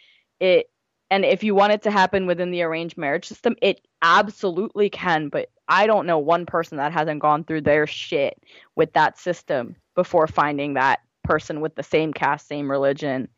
it 0.40 0.70
and 1.10 1.26
if 1.26 1.44
you 1.44 1.54
want 1.54 1.74
it 1.74 1.82
to 1.82 1.90
happen 1.90 2.24
within 2.24 2.50
the 2.50 2.62
arranged 2.62 2.96
marriage 2.96 3.26
system, 3.26 3.54
it 3.60 3.86
absolutely 4.00 4.88
can, 4.88 5.28
but 5.28 5.50
I 5.68 5.86
don't 5.86 6.06
know 6.06 6.18
one 6.18 6.46
person 6.46 6.78
that 6.78 6.92
hasn't 6.92 7.20
gone 7.20 7.44
through 7.44 7.60
their 7.60 7.86
shit 7.86 8.42
with 8.76 8.94
that 8.94 9.18
system 9.18 9.76
before 9.94 10.26
finding 10.26 10.72
that 10.74 11.00
person 11.22 11.60
with 11.60 11.74
the 11.74 11.82
same 11.82 12.14
caste, 12.14 12.48
same 12.48 12.70
religion. 12.70 13.28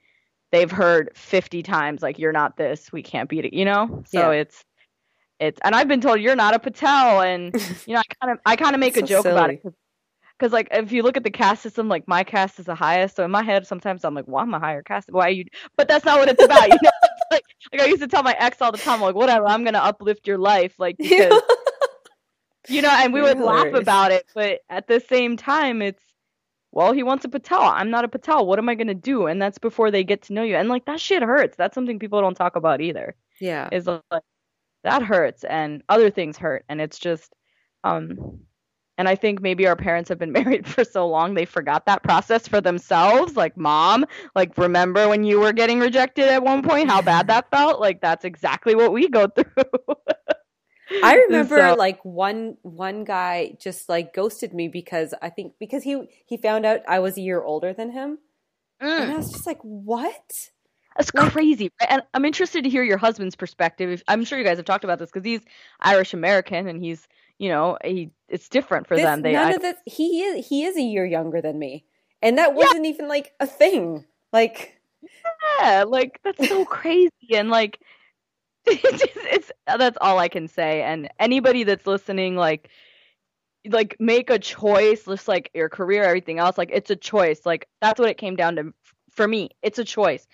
They've 0.56 0.70
heard 0.70 1.10
50 1.14 1.62
times 1.62 2.00
like 2.00 2.18
you're 2.18 2.32
not 2.32 2.56
this, 2.56 2.90
we 2.90 3.02
can't 3.02 3.28
beat 3.28 3.44
it, 3.44 3.52
you 3.52 3.66
know? 3.66 4.02
So 4.06 4.30
Yeah. 4.30 4.40
it's 4.40 4.64
it's 5.38 5.60
and 5.62 5.74
I've 5.74 5.86
been 5.86 6.00
told 6.00 6.20
you're 6.20 6.34
not 6.34 6.54
a 6.54 6.58
Patel 6.58 7.20
and 7.20 7.54
you 7.86 7.92
know, 7.92 8.00
I 8.00 8.14
kind 8.24 8.32
of 8.32 8.38
I 8.46 8.56
kind 8.56 8.74
of 8.74 8.80
make 8.80 8.96
a 8.96 9.02
So 9.02 9.06
joke 9.06 9.26
about 9.26 9.50
it 9.50 9.62
because 10.38 10.52
like 10.52 10.68
if 10.70 10.92
you 10.92 11.02
look 11.02 11.18
at 11.18 11.24
the 11.24 11.30
caste 11.30 11.62
system, 11.62 11.88
like 11.90 12.08
my 12.08 12.24
caste 12.24 12.58
is 12.58 12.66
the 12.66 12.74
highest. 12.74 13.16
So 13.16 13.24
in 13.24 13.30
my 13.30 13.42
head, 13.42 13.66
sometimes 13.66 14.02
I'm 14.02 14.14
like, 14.14 14.26
well, 14.26 14.42
I'm 14.42 14.54
a 14.54 14.58
higher 14.58 14.82
caste. 14.82 15.08
Why 15.10 15.26
are 15.26 15.30
you? 15.30 15.44
But 15.76 15.88
that's 15.88 16.06
not 16.06 16.18
what 16.18 16.30
it's 16.30 16.42
about. 16.42 16.70
You 16.70 16.78
know, 16.82 16.90
like 17.30 17.44
like 17.72 17.82
I 17.82 17.86
used 17.86 18.00
to 18.00 18.08
tell 18.08 18.22
my 18.22 18.34
ex 18.38 18.62
all 18.62 18.72
the 18.72 18.78
time, 18.78 19.02
like 19.02 19.14
whatever, 19.14 19.46
I'm 19.46 19.62
gonna 19.64 19.78
uplift 19.78 20.26
your 20.26 20.38
life, 20.38 20.74
like 20.78 20.96
because 21.02 21.42
you 22.68 22.80
know, 22.80 22.90
and 22.90 23.12
we 23.12 23.20
You're 23.20 23.28
would 23.28 23.40
laugh 23.40 23.74
about 23.74 24.10
it. 24.10 24.24
But 24.34 24.60
at 24.70 24.88
the 24.88 25.00
same 25.00 25.36
time, 25.36 25.82
it's 25.82 26.02
well, 26.76 26.92
he 26.92 27.02
wants 27.02 27.24
a 27.24 27.28
Patel. 27.28 27.62
I'm 27.62 27.90
not 27.90 28.04
a 28.04 28.08
Patel. 28.08 28.46
What 28.46 28.58
am 28.58 28.68
I 28.68 28.74
gonna 28.74 28.94
do? 28.94 29.26
And 29.26 29.40
that's 29.40 29.58
before 29.58 29.90
they 29.90 30.04
get 30.04 30.22
to 30.22 30.32
know 30.32 30.42
you. 30.42 30.56
And 30.56 30.68
like 30.68 30.84
that 30.84 31.00
shit 31.00 31.22
hurts. 31.22 31.56
That's 31.56 31.74
something 31.74 31.98
people 31.98 32.20
don't 32.20 32.36
talk 32.36 32.54
about 32.54 32.80
either 32.80 33.16
yeah. 33.40 33.68
is 33.72 33.86
like 33.86 34.22
that 34.84 35.02
hurts 35.02 35.44
and 35.44 35.82
other 35.88 36.10
things 36.10 36.36
hurt 36.36 36.64
and 36.68 36.80
it's 36.80 36.98
just 36.98 37.34
um 37.84 38.40
and 38.98 39.08
I 39.08 39.14
think 39.14 39.42
maybe 39.42 39.66
our 39.66 39.76
parents 39.76 40.08
have 40.08 40.18
been 40.18 40.32
married 40.44 40.66
for 40.66 40.84
so 40.84 41.06
long 41.06 41.34
they 41.34 41.44
forgot 41.44 41.84
that 41.86 42.02
process 42.02 42.48
for 42.48 42.62
themselves. 42.62 43.36
Like, 43.36 43.54
mom, 43.56 44.06
like 44.34 44.56
remember 44.56 45.06
when 45.06 45.22
you 45.22 45.38
were 45.38 45.52
getting 45.52 45.80
rejected 45.80 46.28
at 46.28 46.42
one 46.42 46.62
point, 46.62 46.88
how 46.88 47.02
bad 47.02 47.26
that 47.26 47.50
felt? 47.50 47.78
Like 47.78 48.00
that's 48.00 48.24
exactly 48.24 48.74
what 48.74 48.92
we 48.92 49.08
go 49.08 49.26
through. 49.36 49.96
I 51.02 51.14
remember 51.28 51.58
So- 51.58 51.74
like 51.74 52.04
one 52.04 52.56
one 52.62 53.04
guy 53.04 53.56
just 53.60 53.88
like 53.88 54.14
ghosted 54.14 54.52
me 54.54 54.68
because 54.68 55.14
I 55.20 55.30
think 55.30 55.54
because 55.58 55.82
he 55.82 56.02
he 56.26 56.36
found 56.36 56.66
out 56.66 56.80
I 56.88 56.98
was 57.00 57.16
a 57.16 57.20
year 57.20 57.42
older 57.42 57.72
than 57.72 57.90
him. 57.92 58.18
And 58.80 58.90
I 59.10 59.14
mm. 59.14 59.16
was 59.16 59.32
just 59.32 59.46
like, 59.46 59.58
"What?" 59.62 60.50
That's 60.96 61.12
Like- 61.14 61.32
crazy. 61.32 61.70
right? 61.80 61.90
And 61.90 62.02
I'm 62.14 62.24
interested 62.24 62.64
to 62.64 62.70
hear 62.70 62.82
your 62.82 62.98
husband's 62.98 63.36
perspective. 63.36 64.02
I'm 64.08 64.24
sure 64.24 64.38
you 64.38 64.44
guys 64.44 64.58
have 64.58 64.66
talked 64.66 64.84
about 64.84 64.98
this 64.98 65.10
because 65.10 65.24
he's 65.24 65.40
Irish 65.80 66.12
American 66.14 66.68
and 66.68 66.82
he's, 66.82 67.06
you 67.38 67.48
know, 67.48 67.78
he 67.84 68.10
it's 68.28 68.48
different 68.48 68.86
for 68.86 68.96
This- 68.96 69.04
them. 69.04 69.22
They 69.22 69.32
none 69.32 69.48
I- 69.48 69.54
of 69.54 69.62
this 69.62 69.76
he 69.86 70.22
is 70.22 70.46
he 70.46 70.64
is 70.64 70.76
a 70.76 70.82
year 70.82 71.06
younger 71.06 71.40
than 71.40 71.58
me. 71.58 71.84
And 72.22 72.38
that 72.38 72.54
wasn't 72.54 72.86
even 72.86 73.08
like 73.08 73.32
a 73.40 73.46
thing. 73.46 74.04
Like 74.32 74.78
yeah, 75.60 75.84
like 75.86 76.20
that's 76.24 76.48
so 76.48 76.64
crazy 76.64 77.10
and 77.34 77.48
like 77.48 77.78
it's, 78.68 79.04
it's 79.16 79.52
that's 79.66 79.98
all 80.00 80.18
I 80.18 80.28
can 80.28 80.48
say. 80.48 80.82
And 80.82 81.08
anybody 81.20 81.62
that's 81.62 81.86
listening, 81.86 82.34
like 82.36 82.68
like 83.68 83.96
make 84.00 84.28
a 84.30 84.38
choice, 84.38 85.04
just 85.04 85.28
like 85.28 85.50
your 85.54 85.68
career, 85.68 86.02
everything 86.02 86.38
else, 86.38 86.58
like 86.58 86.70
it's 86.72 86.90
a 86.90 86.96
choice. 86.96 87.46
Like 87.46 87.68
that's 87.80 88.00
what 88.00 88.08
it 88.08 88.18
came 88.18 88.34
down 88.36 88.56
to 88.56 88.74
for 89.10 89.26
me. 89.28 89.50
It's 89.62 89.78
a 89.78 89.84
choice. 89.84 90.26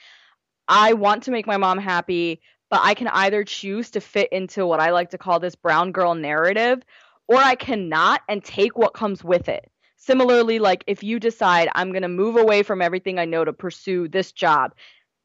I 0.66 0.94
want 0.94 1.24
to 1.24 1.30
make 1.30 1.46
my 1.46 1.58
mom 1.58 1.78
happy, 1.78 2.40
but 2.70 2.80
I 2.82 2.94
can 2.94 3.08
either 3.08 3.44
choose 3.44 3.90
to 3.90 4.00
fit 4.00 4.32
into 4.32 4.66
what 4.66 4.80
I 4.80 4.90
like 4.90 5.10
to 5.10 5.18
call 5.18 5.38
this 5.38 5.54
brown 5.54 5.92
girl 5.92 6.14
narrative, 6.14 6.82
or 7.28 7.36
I 7.36 7.54
cannot 7.54 8.22
and 8.28 8.42
take 8.42 8.78
what 8.78 8.94
comes 8.94 9.22
with 9.22 9.48
it. 9.48 9.70
Similarly, 9.96 10.58
like 10.58 10.84
if 10.86 11.02
you 11.02 11.20
decide 11.20 11.68
I'm 11.74 11.92
going 11.92 12.02
to 12.02 12.08
move 12.08 12.36
away 12.36 12.62
from 12.62 12.80
everything 12.80 13.18
I 13.18 13.26
know 13.26 13.44
to 13.44 13.52
pursue 13.52 14.08
this 14.08 14.32
job, 14.32 14.74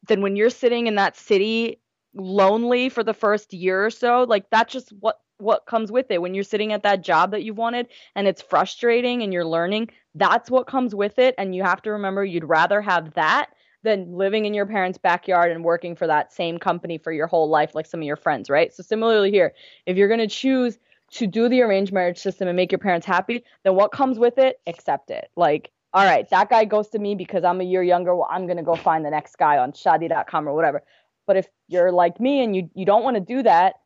then 0.06 0.20
when 0.20 0.36
you're 0.36 0.50
sitting 0.50 0.86
in 0.86 0.96
that 0.96 1.16
city 1.16 1.80
lonely 2.18 2.88
for 2.88 3.02
the 3.02 3.14
first 3.14 3.52
year 3.52 3.84
or 3.84 3.90
so, 3.90 4.24
like 4.24 4.50
that's 4.50 4.72
just 4.72 4.90
what 5.00 5.20
what 5.38 5.66
comes 5.66 5.92
with 5.92 6.10
it. 6.10 6.20
When 6.20 6.34
you're 6.34 6.44
sitting 6.44 6.72
at 6.72 6.82
that 6.82 7.02
job 7.02 7.30
that 7.30 7.44
you've 7.44 7.56
wanted 7.56 7.86
and 8.16 8.26
it's 8.26 8.42
frustrating 8.42 9.22
and 9.22 9.32
you're 9.32 9.44
learning, 9.44 9.90
that's 10.16 10.50
what 10.50 10.66
comes 10.66 10.94
with 10.94 11.18
it 11.18 11.34
and 11.38 11.54
you 11.54 11.62
have 11.62 11.80
to 11.82 11.92
remember 11.92 12.24
you'd 12.24 12.44
rather 12.44 12.80
have 12.80 13.14
that 13.14 13.50
than 13.84 14.12
living 14.12 14.44
in 14.44 14.54
your 14.54 14.66
parents' 14.66 14.98
backyard 14.98 15.52
and 15.52 15.64
working 15.64 15.94
for 15.94 16.06
that 16.08 16.32
same 16.32 16.58
company 16.58 16.98
for 16.98 17.12
your 17.12 17.28
whole 17.28 17.48
life 17.48 17.74
like 17.74 17.86
some 17.86 18.00
of 18.00 18.06
your 18.06 18.16
friends, 18.16 18.50
right? 18.50 18.74
So 18.74 18.82
similarly 18.82 19.30
here, 19.30 19.54
if 19.86 19.96
you're 19.96 20.08
going 20.08 20.18
to 20.18 20.26
choose 20.26 20.78
to 21.12 21.26
do 21.26 21.48
the 21.48 21.62
arranged 21.62 21.92
marriage 21.92 22.18
system 22.18 22.48
and 22.48 22.56
make 22.56 22.72
your 22.72 22.80
parents 22.80 23.06
happy, 23.06 23.44
then 23.64 23.74
what 23.74 23.92
comes 23.92 24.18
with 24.18 24.38
it, 24.38 24.60
accept 24.66 25.10
it. 25.10 25.30
Like, 25.36 25.70
all 25.94 26.04
right, 26.04 26.28
that 26.30 26.50
guy 26.50 26.64
goes 26.64 26.88
to 26.90 26.98
me 26.98 27.14
because 27.14 27.44
I'm 27.44 27.60
a 27.60 27.64
year 27.64 27.82
younger. 27.82 28.14
Well, 28.14 28.28
I'm 28.30 28.46
going 28.46 28.58
to 28.58 28.62
go 28.62 28.74
find 28.74 29.04
the 29.04 29.10
next 29.10 29.38
guy 29.38 29.56
on 29.56 29.72
shaadi.com 29.72 30.48
or 30.48 30.52
whatever. 30.52 30.82
But 31.28 31.36
if 31.36 31.46
you're 31.68 31.92
like 31.92 32.18
me 32.18 32.42
and 32.42 32.56
you 32.56 32.68
you 32.74 32.84
don't 32.86 33.04
want 33.04 33.14
to 33.14 33.20
do 33.20 33.44
that, 33.44 33.76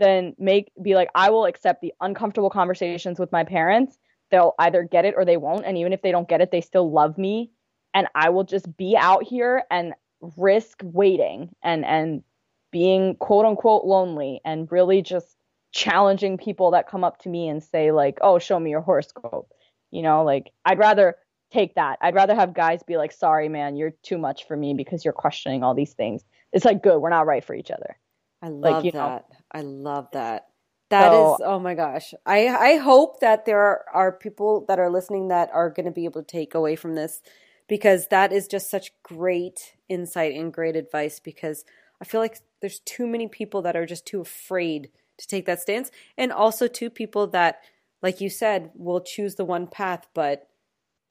then 0.00 0.34
make 0.38 0.72
be 0.82 0.96
like 0.96 1.10
I 1.14 1.30
will 1.30 1.44
accept 1.44 1.80
the 1.80 1.94
uncomfortable 2.00 2.50
conversations 2.50 3.20
with 3.20 3.30
my 3.30 3.44
parents. 3.44 3.98
They'll 4.32 4.54
either 4.58 4.82
get 4.82 5.04
it 5.04 5.14
or 5.16 5.24
they 5.24 5.36
won't, 5.36 5.64
and 5.64 5.78
even 5.78 5.92
if 5.92 6.02
they 6.02 6.10
don't 6.10 6.28
get 6.28 6.40
it, 6.40 6.50
they 6.50 6.60
still 6.60 6.90
love 6.90 7.16
me 7.16 7.52
and 7.96 8.08
I 8.14 8.28
will 8.28 8.44
just 8.44 8.76
be 8.76 8.94
out 8.94 9.24
here 9.24 9.64
and 9.70 9.94
risk 10.36 10.80
waiting 10.84 11.48
and 11.62 11.84
and 11.84 12.22
being 12.70 13.16
quote 13.16 13.46
unquote 13.46 13.86
lonely 13.86 14.40
and 14.44 14.70
really 14.70 15.00
just 15.00 15.34
challenging 15.72 16.36
people 16.36 16.72
that 16.72 16.88
come 16.88 17.04
up 17.04 17.18
to 17.22 17.30
me 17.30 17.48
and 17.48 17.62
say 17.62 17.92
like, 17.92 18.18
"Oh, 18.20 18.38
show 18.38 18.60
me 18.60 18.70
your 18.70 18.82
horoscope." 18.82 19.50
You 19.90 20.02
know, 20.02 20.24
like 20.24 20.52
I'd 20.66 20.78
rather 20.78 21.16
take 21.50 21.74
that. 21.76 21.98
I'd 22.02 22.14
rather 22.14 22.34
have 22.34 22.52
guys 22.52 22.82
be 22.82 22.98
like, 22.98 23.12
"Sorry, 23.12 23.48
man, 23.48 23.76
you're 23.76 23.94
too 24.02 24.18
much 24.18 24.46
for 24.46 24.56
me 24.56 24.74
because 24.74 25.04
you're 25.04 25.14
questioning 25.14 25.62
all 25.62 25.74
these 25.74 25.94
things." 25.94 26.22
It's 26.52 26.64
like, 26.64 26.82
"Good, 26.82 26.98
we're 26.98 27.10
not 27.10 27.26
right 27.26 27.44
for 27.44 27.54
each 27.54 27.70
other." 27.70 27.98
I 28.42 28.48
love 28.48 28.84
know. 28.84 28.90
that. 28.90 29.26
I 29.52 29.62
love 29.62 30.08
that. 30.12 30.46
That 30.90 31.12
is 31.12 31.38
So- 31.38 31.44
oh 31.44 31.58
my 31.58 31.74
gosh. 31.74 32.14
I 32.24 32.48
I 32.48 32.76
hope 32.76 33.20
that 33.20 33.44
there 33.44 33.60
are, 33.60 33.84
are 33.92 34.12
people 34.12 34.64
that 34.68 34.78
are 34.78 34.90
listening 34.90 35.28
that 35.28 35.50
are 35.52 35.70
going 35.70 35.86
to 35.86 35.92
be 35.92 36.04
able 36.04 36.22
to 36.22 36.26
take 36.26 36.54
away 36.54 36.76
from 36.76 36.94
this 36.94 37.22
because 37.68 38.06
that 38.08 38.32
is 38.32 38.46
just 38.46 38.70
such 38.70 38.92
great 39.02 39.74
insight 39.88 40.34
and 40.34 40.52
great 40.52 40.76
advice 40.76 41.18
because 41.18 41.64
I 42.00 42.04
feel 42.04 42.20
like 42.20 42.38
there's 42.60 42.80
too 42.80 43.06
many 43.06 43.26
people 43.26 43.62
that 43.62 43.76
are 43.76 43.86
just 43.86 44.06
too 44.06 44.20
afraid 44.20 44.90
to 45.18 45.26
take 45.26 45.46
that 45.46 45.60
stance 45.60 45.90
and 46.16 46.30
also 46.30 46.68
two 46.68 46.90
people 46.90 47.26
that 47.28 47.60
like 48.02 48.20
you 48.20 48.30
said 48.30 48.70
will 48.74 49.00
choose 49.00 49.34
the 49.34 49.44
one 49.44 49.66
path 49.66 50.06
but 50.14 50.48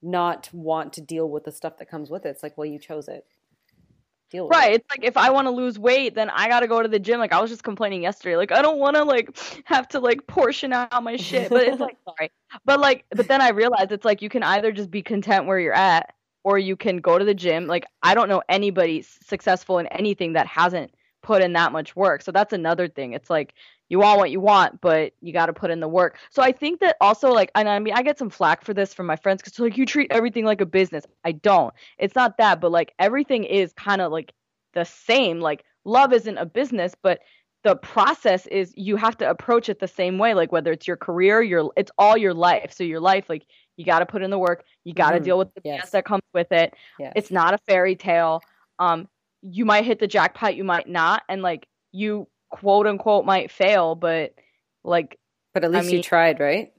not 0.02 0.50
want 0.54 0.94
to 0.94 1.02
deal 1.02 1.30
with 1.30 1.44
the 1.44 1.52
stuff 1.52 1.78
that 1.78 1.90
comes 1.90 2.10
with 2.10 2.26
it. 2.26 2.30
It's 2.30 2.44
like, 2.44 2.58
well, 2.58 2.68
you 2.68 2.80
chose 2.80 3.08
it. 3.08 3.26
Deal 4.30 4.48
with 4.48 4.58
Right. 4.58 4.72
it. 4.72 4.76
It's 4.82 4.90
like 4.90 5.04
if 5.04 5.18
I 5.18 5.30
want 5.30 5.46
to 5.48 5.52
lose 5.52 5.78
weight, 5.78 6.16
then 6.16 6.30
I 6.30 6.48
got 6.48 6.62
to 6.62 6.68
go 6.68 6.82
to 6.82 6.88
the 6.88 7.00
gym. 7.00 7.20
Like 7.20 7.34
I 7.34 7.42
was 7.42 7.50
just 7.52 7.64
complaining 7.64 8.04
yesterday. 8.04 8.36
Like 8.38 8.52
I 8.52 8.62
don't 8.62 8.80
want 8.80 8.96
to 8.96 9.04
like 9.04 9.38
have 9.66 9.88
to 9.90 10.00
like 10.00 10.26
portion 10.28 10.74
out 10.74 11.04
my 11.04 11.16
shit. 11.16 11.50
But 11.50 11.68
it's 11.68 11.80
like 11.80 11.98
sorry. 12.06 12.32
But 12.66 12.80
like 12.80 13.06
but 13.12 13.28
then 13.28 13.42
I 13.42 13.50
realized 13.50 13.92
it's 13.92 14.06
like 14.06 14.22
you 14.22 14.30
can 14.30 14.44
either 14.44 14.72
just 14.72 14.90
be 14.90 15.02
content 15.02 15.46
where 15.46 15.60
you're 15.60 15.74
at 15.74 16.14
or 16.44 16.58
you 16.58 16.76
can 16.76 16.98
go 16.98 17.18
to 17.20 17.26
the 17.26 17.34
gym. 17.36 17.68
Like 17.68 17.86
I 18.04 18.16
don't 18.16 18.30
know 18.30 18.42
anybody 18.50 19.02
successful 19.04 19.78
in 19.80 19.88
anything 19.88 20.34
that 20.34 20.48
hasn't 20.48 20.94
put 21.22 21.42
in 21.42 21.54
that 21.54 21.72
much 21.72 21.96
work. 21.96 22.22
So 22.22 22.32
that's 22.32 22.54
another 22.54 22.88
thing. 22.88 23.14
It's 23.14 23.30
like 23.30 23.54
you 23.90 24.00
want 24.00 24.18
what 24.20 24.32
you 24.32 24.40
want, 24.40 24.82
but 24.82 25.14
you 25.22 25.32
got 25.34 25.46
to 25.48 25.54
put 25.54 25.70
in 25.72 25.80
the 25.80 25.88
work. 25.88 26.18
So 26.32 26.42
I 26.42 26.52
think 26.52 26.80
that 26.80 26.98
also 27.02 27.30
like, 27.32 27.52
and 27.56 27.70
I 27.70 27.78
mean, 27.80 27.94
I 27.94 28.02
get 28.02 28.18
some 28.18 28.30
flack 28.30 28.64
for 28.64 28.74
this 28.74 28.94
from 28.94 29.06
my 29.06 29.16
friends 29.16 29.42
because 29.42 29.60
like 29.60 29.78
you 29.78 29.86
treat 29.86 30.12
everything 30.12 30.46
like 30.46 30.62
a 30.62 30.66
business. 30.66 31.06
I 31.24 31.34
don't. 31.34 31.74
It's 31.98 32.16
not 32.16 32.38
that, 32.38 32.62
but 32.62 32.72
like 32.72 32.94
everything 33.00 33.44
is 33.44 33.74
kind 33.74 34.02
of 34.02 34.12
like 34.12 34.34
the 34.74 34.86
same. 34.86 35.40
Like 35.40 35.64
love 35.84 36.14
isn't 36.14 36.38
a 36.38 36.46
business, 36.46 36.94
but 37.02 37.20
the 37.64 37.76
process 37.76 38.46
is 38.48 38.74
you 38.76 38.96
have 38.96 39.18
to 39.18 39.30
approach 39.30 39.70
it 39.70 39.80
the 39.80 39.88
same 39.88 40.18
way. 40.18 40.34
Like 40.34 40.52
whether 40.52 40.72
it's 40.72 40.88
your 40.88 40.98
career, 40.98 41.42
your 41.42 41.72
it's 41.78 41.92
all 41.98 42.18
your 42.18 42.34
life. 42.34 42.74
So 42.74 42.84
your 42.84 43.00
life, 43.00 43.30
like 43.30 43.46
you 43.78 43.86
got 43.86 44.00
to 44.00 44.06
put 44.06 44.22
in 44.22 44.30
the 44.30 44.40
work. 44.40 44.64
You 44.84 44.94
got 44.94 45.12
to 45.12 45.20
Mhm. 45.20 45.24
deal 45.24 45.38
with 45.38 45.54
the 45.56 45.62
Yes. 45.64 45.90
That 45.92 46.06
comes 46.06 46.24
with 46.34 46.52
it. 46.52 46.74
Yes. 47.00 47.14
It's 47.16 47.32
not 47.32 47.54
a 47.54 47.58
fairy 47.68 47.96
tale. 47.96 48.42
um 48.80 49.08
you 49.42 49.64
might 49.64 49.86
hit 49.86 50.00
the 50.00 50.08
jackpot, 50.08 50.56
you 50.56 50.64
might 50.64 50.88
not, 50.90 51.22
and 51.30 51.44
like 51.44 51.68
you 51.92 52.28
quote 52.56 52.88
unquote 52.88 53.26
might 53.26 53.52
fail, 53.52 53.96
but 53.96 54.34
like 54.84 55.20
but 55.54 55.64
at 55.64 55.72
least 55.72 55.86
I 55.86 55.88
mean, 55.88 55.98
you 55.98 56.04
tried, 56.04 56.40
right? 56.40 56.72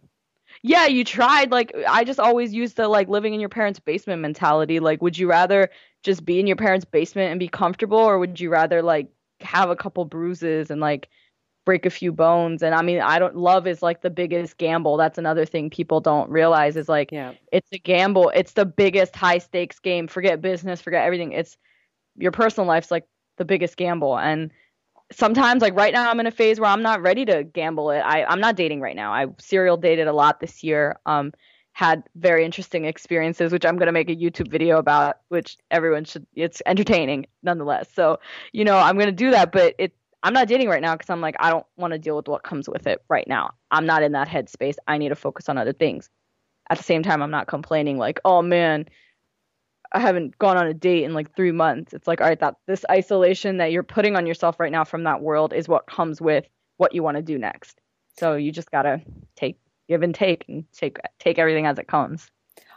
Yeah, 0.62 0.86
you 0.86 1.04
tried. 1.04 1.50
Like 1.50 1.74
I 1.86 2.04
just 2.04 2.18
always 2.18 2.54
use 2.54 2.72
the 2.74 2.88
like 2.88 3.08
living 3.08 3.34
in 3.34 3.40
your 3.40 3.50
parents' 3.50 3.78
basement 3.78 4.22
mentality. 4.22 4.80
Like, 4.80 5.02
would 5.02 5.18
you 5.18 5.28
rather 5.28 5.68
just 6.02 6.24
be 6.24 6.40
in 6.40 6.46
your 6.46 6.56
parents' 6.56 6.86
basement 6.86 7.30
and 7.30 7.38
be 7.38 7.48
comfortable, 7.48 7.98
or 7.98 8.18
would 8.18 8.40
you 8.40 8.50
rather 8.50 8.82
like 8.82 9.08
have 9.40 9.68
a 9.68 9.76
couple 9.76 10.04
bruises 10.06 10.70
and 10.70 10.80
like 10.80 11.08
break 11.66 11.84
a 11.84 11.90
few 11.90 12.12
bones 12.12 12.62
and 12.62 12.76
i 12.76 12.80
mean 12.80 13.00
i 13.00 13.18
don't 13.18 13.34
love 13.34 13.66
is 13.66 13.82
like 13.82 14.00
the 14.00 14.08
biggest 14.08 14.56
gamble 14.56 14.96
that's 14.96 15.18
another 15.18 15.44
thing 15.44 15.68
people 15.68 16.00
don't 16.00 16.30
realize 16.30 16.76
is 16.76 16.88
like 16.88 17.10
yeah. 17.10 17.32
it's 17.50 17.68
a 17.72 17.78
gamble 17.78 18.30
it's 18.36 18.52
the 18.52 18.64
biggest 18.64 19.16
high 19.16 19.36
stakes 19.36 19.80
game 19.80 20.06
forget 20.06 20.40
business 20.40 20.80
forget 20.80 21.04
everything 21.04 21.32
it's 21.32 21.58
your 22.16 22.30
personal 22.30 22.68
life's 22.68 22.92
like 22.92 23.04
the 23.36 23.44
biggest 23.44 23.76
gamble 23.76 24.16
and 24.16 24.52
sometimes 25.12 25.62
like 25.62 25.74
right 25.74 25.92
now 25.92 26.10
i'm 26.10 26.20
in 26.20 26.26
a 26.26 26.30
phase 26.30 26.58
where 26.58 26.70
i'm 26.70 26.82
not 26.82 27.00
ready 27.02 27.24
to 27.24 27.44
gamble 27.44 27.90
it 27.90 28.00
I, 28.00 28.24
i'm 28.24 28.40
not 28.40 28.56
dating 28.56 28.80
right 28.80 28.96
now 28.96 29.12
i 29.12 29.26
serial 29.38 29.76
dated 29.76 30.08
a 30.08 30.12
lot 30.12 30.40
this 30.40 30.64
year 30.64 30.96
um 31.06 31.32
had 31.72 32.02
very 32.16 32.44
interesting 32.44 32.86
experiences 32.86 33.52
which 33.52 33.64
i'm 33.64 33.76
going 33.76 33.86
to 33.86 33.92
make 33.92 34.10
a 34.10 34.16
youtube 34.16 34.50
video 34.50 34.78
about 34.78 35.18
which 35.28 35.58
everyone 35.70 36.04
should 36.04 36.26
it's 36.34 36.60
entertaining 36.66 37.26
nonetheless 37.42 37.88
so 37.94 38.18
you 38.52 38.64
know 38.64 38.78
i'm 38.78 38.96
going 38.96 39.06
to 39.06 39.12
do 39.12 39.30
that 39.30 39.52
but 39.52 39.74
it 39.78 39.92
I'm 40.26 40.32
not 40.32 40.48
dating 40.48 40.68
right 40.68 40.82
now 40.82 40.96
because 40.96 41.08
I'm 41.08 41.20
like, 41.20 41.36
I 41.38 41.50
don't 41.50 41.66
want 41.76 41.92
to 41.92 42.00
deal 42.00 42.16
with 42.16 42.26
what 42.26 42.42
comes 42.42 42.68
with 42.68 42.88
it 42.88 43.00
right 43.08 43.28
now. 43.28 43.52
I'm 43.70 43.86
not 43.86 44.02
in 44.02 44.10
that 44.12 44.26
headspace. 44.26 44.74
I 44.88 44.98
need 44.98 45.10
to 45.10 45.14
focus 45.14 45.48
on 45.48 45.56
other 45.56 45.72
things. 45.72 46.10
At 46.68 46.78
the 46.78 46.82
same 46.82 47.04
time, 47.04 47.22
I'm 47.22 47.30
not 47.30 47.46
complaining 47.46 47.96
like, 47.96 48.18
oh 48.24 48.42
man, 48.42 48.86
I 49.92 50.00
haven't 50.00 50.38
gone 50.38 50.56
on 50.56 50.66
a 50.66 50.74
date 50.74 51.04
in 51.04 51.14
like 51.14 51.34
three 51.34 51.52
months. 51.52 51.92
It's 51.92 52.06
like, 52.06 52.20
all 52.20 52.26
right, 52.26 52.40
that 52.40 52.56
this 52.66 52.84
isolation 52.90 53.58
that 53.58 53.72
you're 53.72 53.82
putting 53.82 54.16
on 54.16 54.26
yourself 54.26 54.58
right 54.58 54.72
now 54.72 54.84
from 54.84 55.04
that 55.04 55.20
world 55.22 55.52
is 55.52 55.68
what 55.68 55.86
comes 55.86 56.20
with 56.20 56.46
what 56.76 56.94
you 56.94 57.02
want 57.02 57.16
to 57.16 57.22
do 57.22 57.38
next. 57.38 57.80
So 58.18 58.34
you 58.34 58.52
just 58.52 58.70
gotta 58.70 59.00
take, 59.36 59.58
give 59.88 60.02
and 60.02 60.14
take, 60.14 60.44
and 60.48 60.64
take 60.72 60.98
take 61.18 61.38
everything 61.38 61.66
as 61.66 61.78
it 61.78 61.88
comes. 61.88 62.30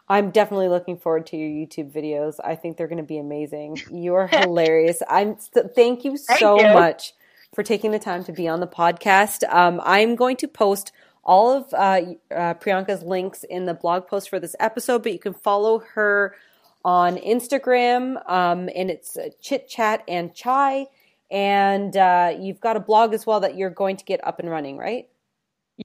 I'm 0.10 0.32
definitely 0.32 0.70
looking 0.70 0.98
forward 0.98 1.28
to 1.28 1.38
your 1.38 1.50
YouTube 1.50 1.94
videos. 1.94 2.40
I 2.44 2.56
think 2.56 2.78
they're 2.78 2.88
going 2.88 2.98
to 2.98 3.04
be 3.04 3.20
amazing. 3.20 3.78
You 3.92 4.16
are 4.16 4.28
hilarious. 4.28 5.04
I'm 5.08 5.36
thank 5.36 6.04
you 6.04 6.18
so 6.18 6.58
thank 6.58 6.62
you. 6.62 6.74
much 6.74 7.14
for 7.54 7.64
taking 7.64 7.92
the 7.92 8.00
time 8.00 8.24
to 8.24 8.32
be 8.32 8.48
on 8.48 8.60
the 8.60 8.68
podcast. 8.68 9.44
Um, 9.54 9.82
I'm 9.84 10.16
going 10.16 10.38
to 10.38 10.48
post 10.48 10.92
all 11.24 11.52
of 11.52 11.74
uh, 11.74 12.02
uh, 12.34 12.54
Priyanka's 12.56 13.04
links 13.04 13.44
in 13.44 13.66
the 13.66 13.74
blog 13.74 14.08
post 14.08 14.30
for 14.30 14.40
this 14.40 14.56
episode, 14.60 15.04
but 15.04 15.12
you 15.12 15.20
can 15.20 15.34
follow 15.34 15.80
her 15.94 16.36
on 16.84 17.18
Instagram, 17.18 18.18
um, 18.30 18.70
and 18.76 18.90
it's 18.90 19.18
Chit 19.42 19.68
Chat 19.68 20.04
and 20.08 20.34
Chai. 20.34 20.88
And 21.32 21.96
uh, 21.96 22.34
you've 22.40 22.60
got 22.60 22.76
a 22.76 22.80
blog 22.80 23.14
as 23.14 23.26
well 23.26 23.42
that 23.42 23.56
you're 23.56 23.70
going 23.70 23.98
to 23.98 24.06
get 24.06 24.26
up 24.26 24.40
and 24.40 24.50
running, 24.50 24.78
right? 24.78 25.08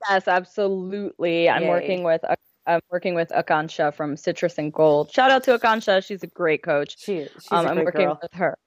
Yes, 0.09 0.27
absolutely. 0.27 1.45
Yay. 1.45 1.51
I'm 1.51 1.67
working 1.67 2.03
with 2.03 2.25
I'm 2.67 2.81
working 2.91 3.15
with 3.15 3.29
Akansha 3.29 3.95
from 3.95 4.17
Citrus 4.17 4.59
and 4.59 4.73
Gold. 4.73 5.13
Shout 5.13 5.31
out 5.31 5.45
to 5.45 5.59
Akansha; 5.59 6.05
she's 6.05 6.23
a 6.23 6.27
great 6.27 6.63
coach. 6.63 6.97
She, 6.99 7.25
she's 7.25 7.49
um, 7.51 7.67
a 7.67 7.69
great 7.69 7.79
I'm 7.79 7.85
working 7.85 8.07
girl. 8.07 8.19
with 8.23 8.33
her. 8.35 8.59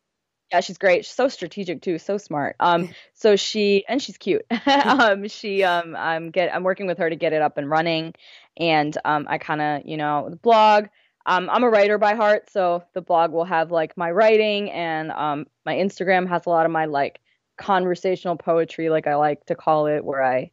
Yeah, 0.51 0.61
she's 0.61 0.77
great. 0.77 1.05
She's 1.05 1.15
so 1.15 1.27
strategic 1.27 1.81
too, 1.81 1.97
so 1.97 2.17
smart. 2.17 2.55
Um, 2.59 2.89
so 3.13 3.35
she 3.35 3.83
and 3.87 4.01
she's 4.01 4.17
cute. 4.17 4.45
um, 4.65 5.27
she 5.27 5.63
um, 5.63 5.95
I'm 5.95 6.29
get 6.31 6.53
I'm 6.55 6.63
working 6.63 6.87
with 6.87 6.99
her 6.99 7.09
to 7.09 7.15
get 7.15 7.33
it 7.33 7.41
up 7.41 7.57
and 7.57 7.69
running, 7.69 8.13
and 8.55 8.97
um, 9.03 9.25
I 9.29 9.37
kind 9.39 9.61
of 9.61 9.81
you 9.85 9.97
know 9.97 10.27
the 10.29 10.35
blog. 10.35 10.85
Um, 11.27 11.49
I'm 11.51 11.63
a 11.63 11.69
writer 11.69 11.97
by 11.97 12.15
heart, 12.15 12.49
so 12.49 12.83
the 12.93 13.01
blog 13.01 13.31
will 13.31 13.45
have 13.45 13.69
like 13.69 13.97
my 13.97 14.09
writing, 14.11 14.71
and 14.71 15.11
um, 15.11 15.45
my 15.65 15.75
Instagram 15.75 16.27
has 16.29 16.45
a 16.45 16.49
lot 16.49 16.65
of 16.65 16.71
my 16.71 16.85
like 16.85 17.19
conversational 17.57 18.37
poetry, 18.37 18.89
like 18.89 19.07
I 19.07 19.15
like 19.15 19.45
to 19.47 19.55
call 19.55 19.87
it, 19.87 20.03
where 20.03 20.23
I 20.23 20.51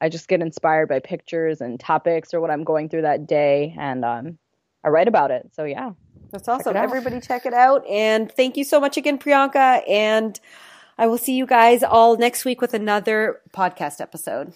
I 0.00 0.08
just 0.08 0.28
get 0.28 0.42
inspired 0.42 0.88
by 0.88 0.98
pictures 0.98 1.60
and 1.60 1.78
topics 1.78 2.34
or 2.34 2.40
what 2.40 2.50
I'm 2.50 2.64
going 2.64 2.88
through 2.88 3.02
that 3.02 3.26
day, 3.26 3.74
and 3.78 4.04
um, 4.04 4.38
I 4.84 4.88
write 4.88 5.08
about 5.08 5.30
it. 5.30 5.50
So 5.54 5.64
yeah. 5.64 5.92
That's 6.30 6.48
awesome. 6.48 6.74
Check 6.74 6.82
Everybody 6.82 7.20
check 7.20 7.46
it 7.46 7.54
out. 7.54 7.86
And 7.88 8.30
thank 8.30 8.56
you 8.56 8.64
so 8.64 8.80
much 8.80 8.96
again, 8.96 9.18
Priyanka. 9.18 9.82
And 9.88 10.38
I 10.98 11.06
will 11.06 11.18
see 11.18 11.34
you 11.34 11.46
guys 11.46 11.82
all 11.82 12.16
next 12.16 12.44
week 12.44 12.60
with 12.60 12.74
another 12.74 13.40
podcast 13.52 14.00
episode. 14.00 14.46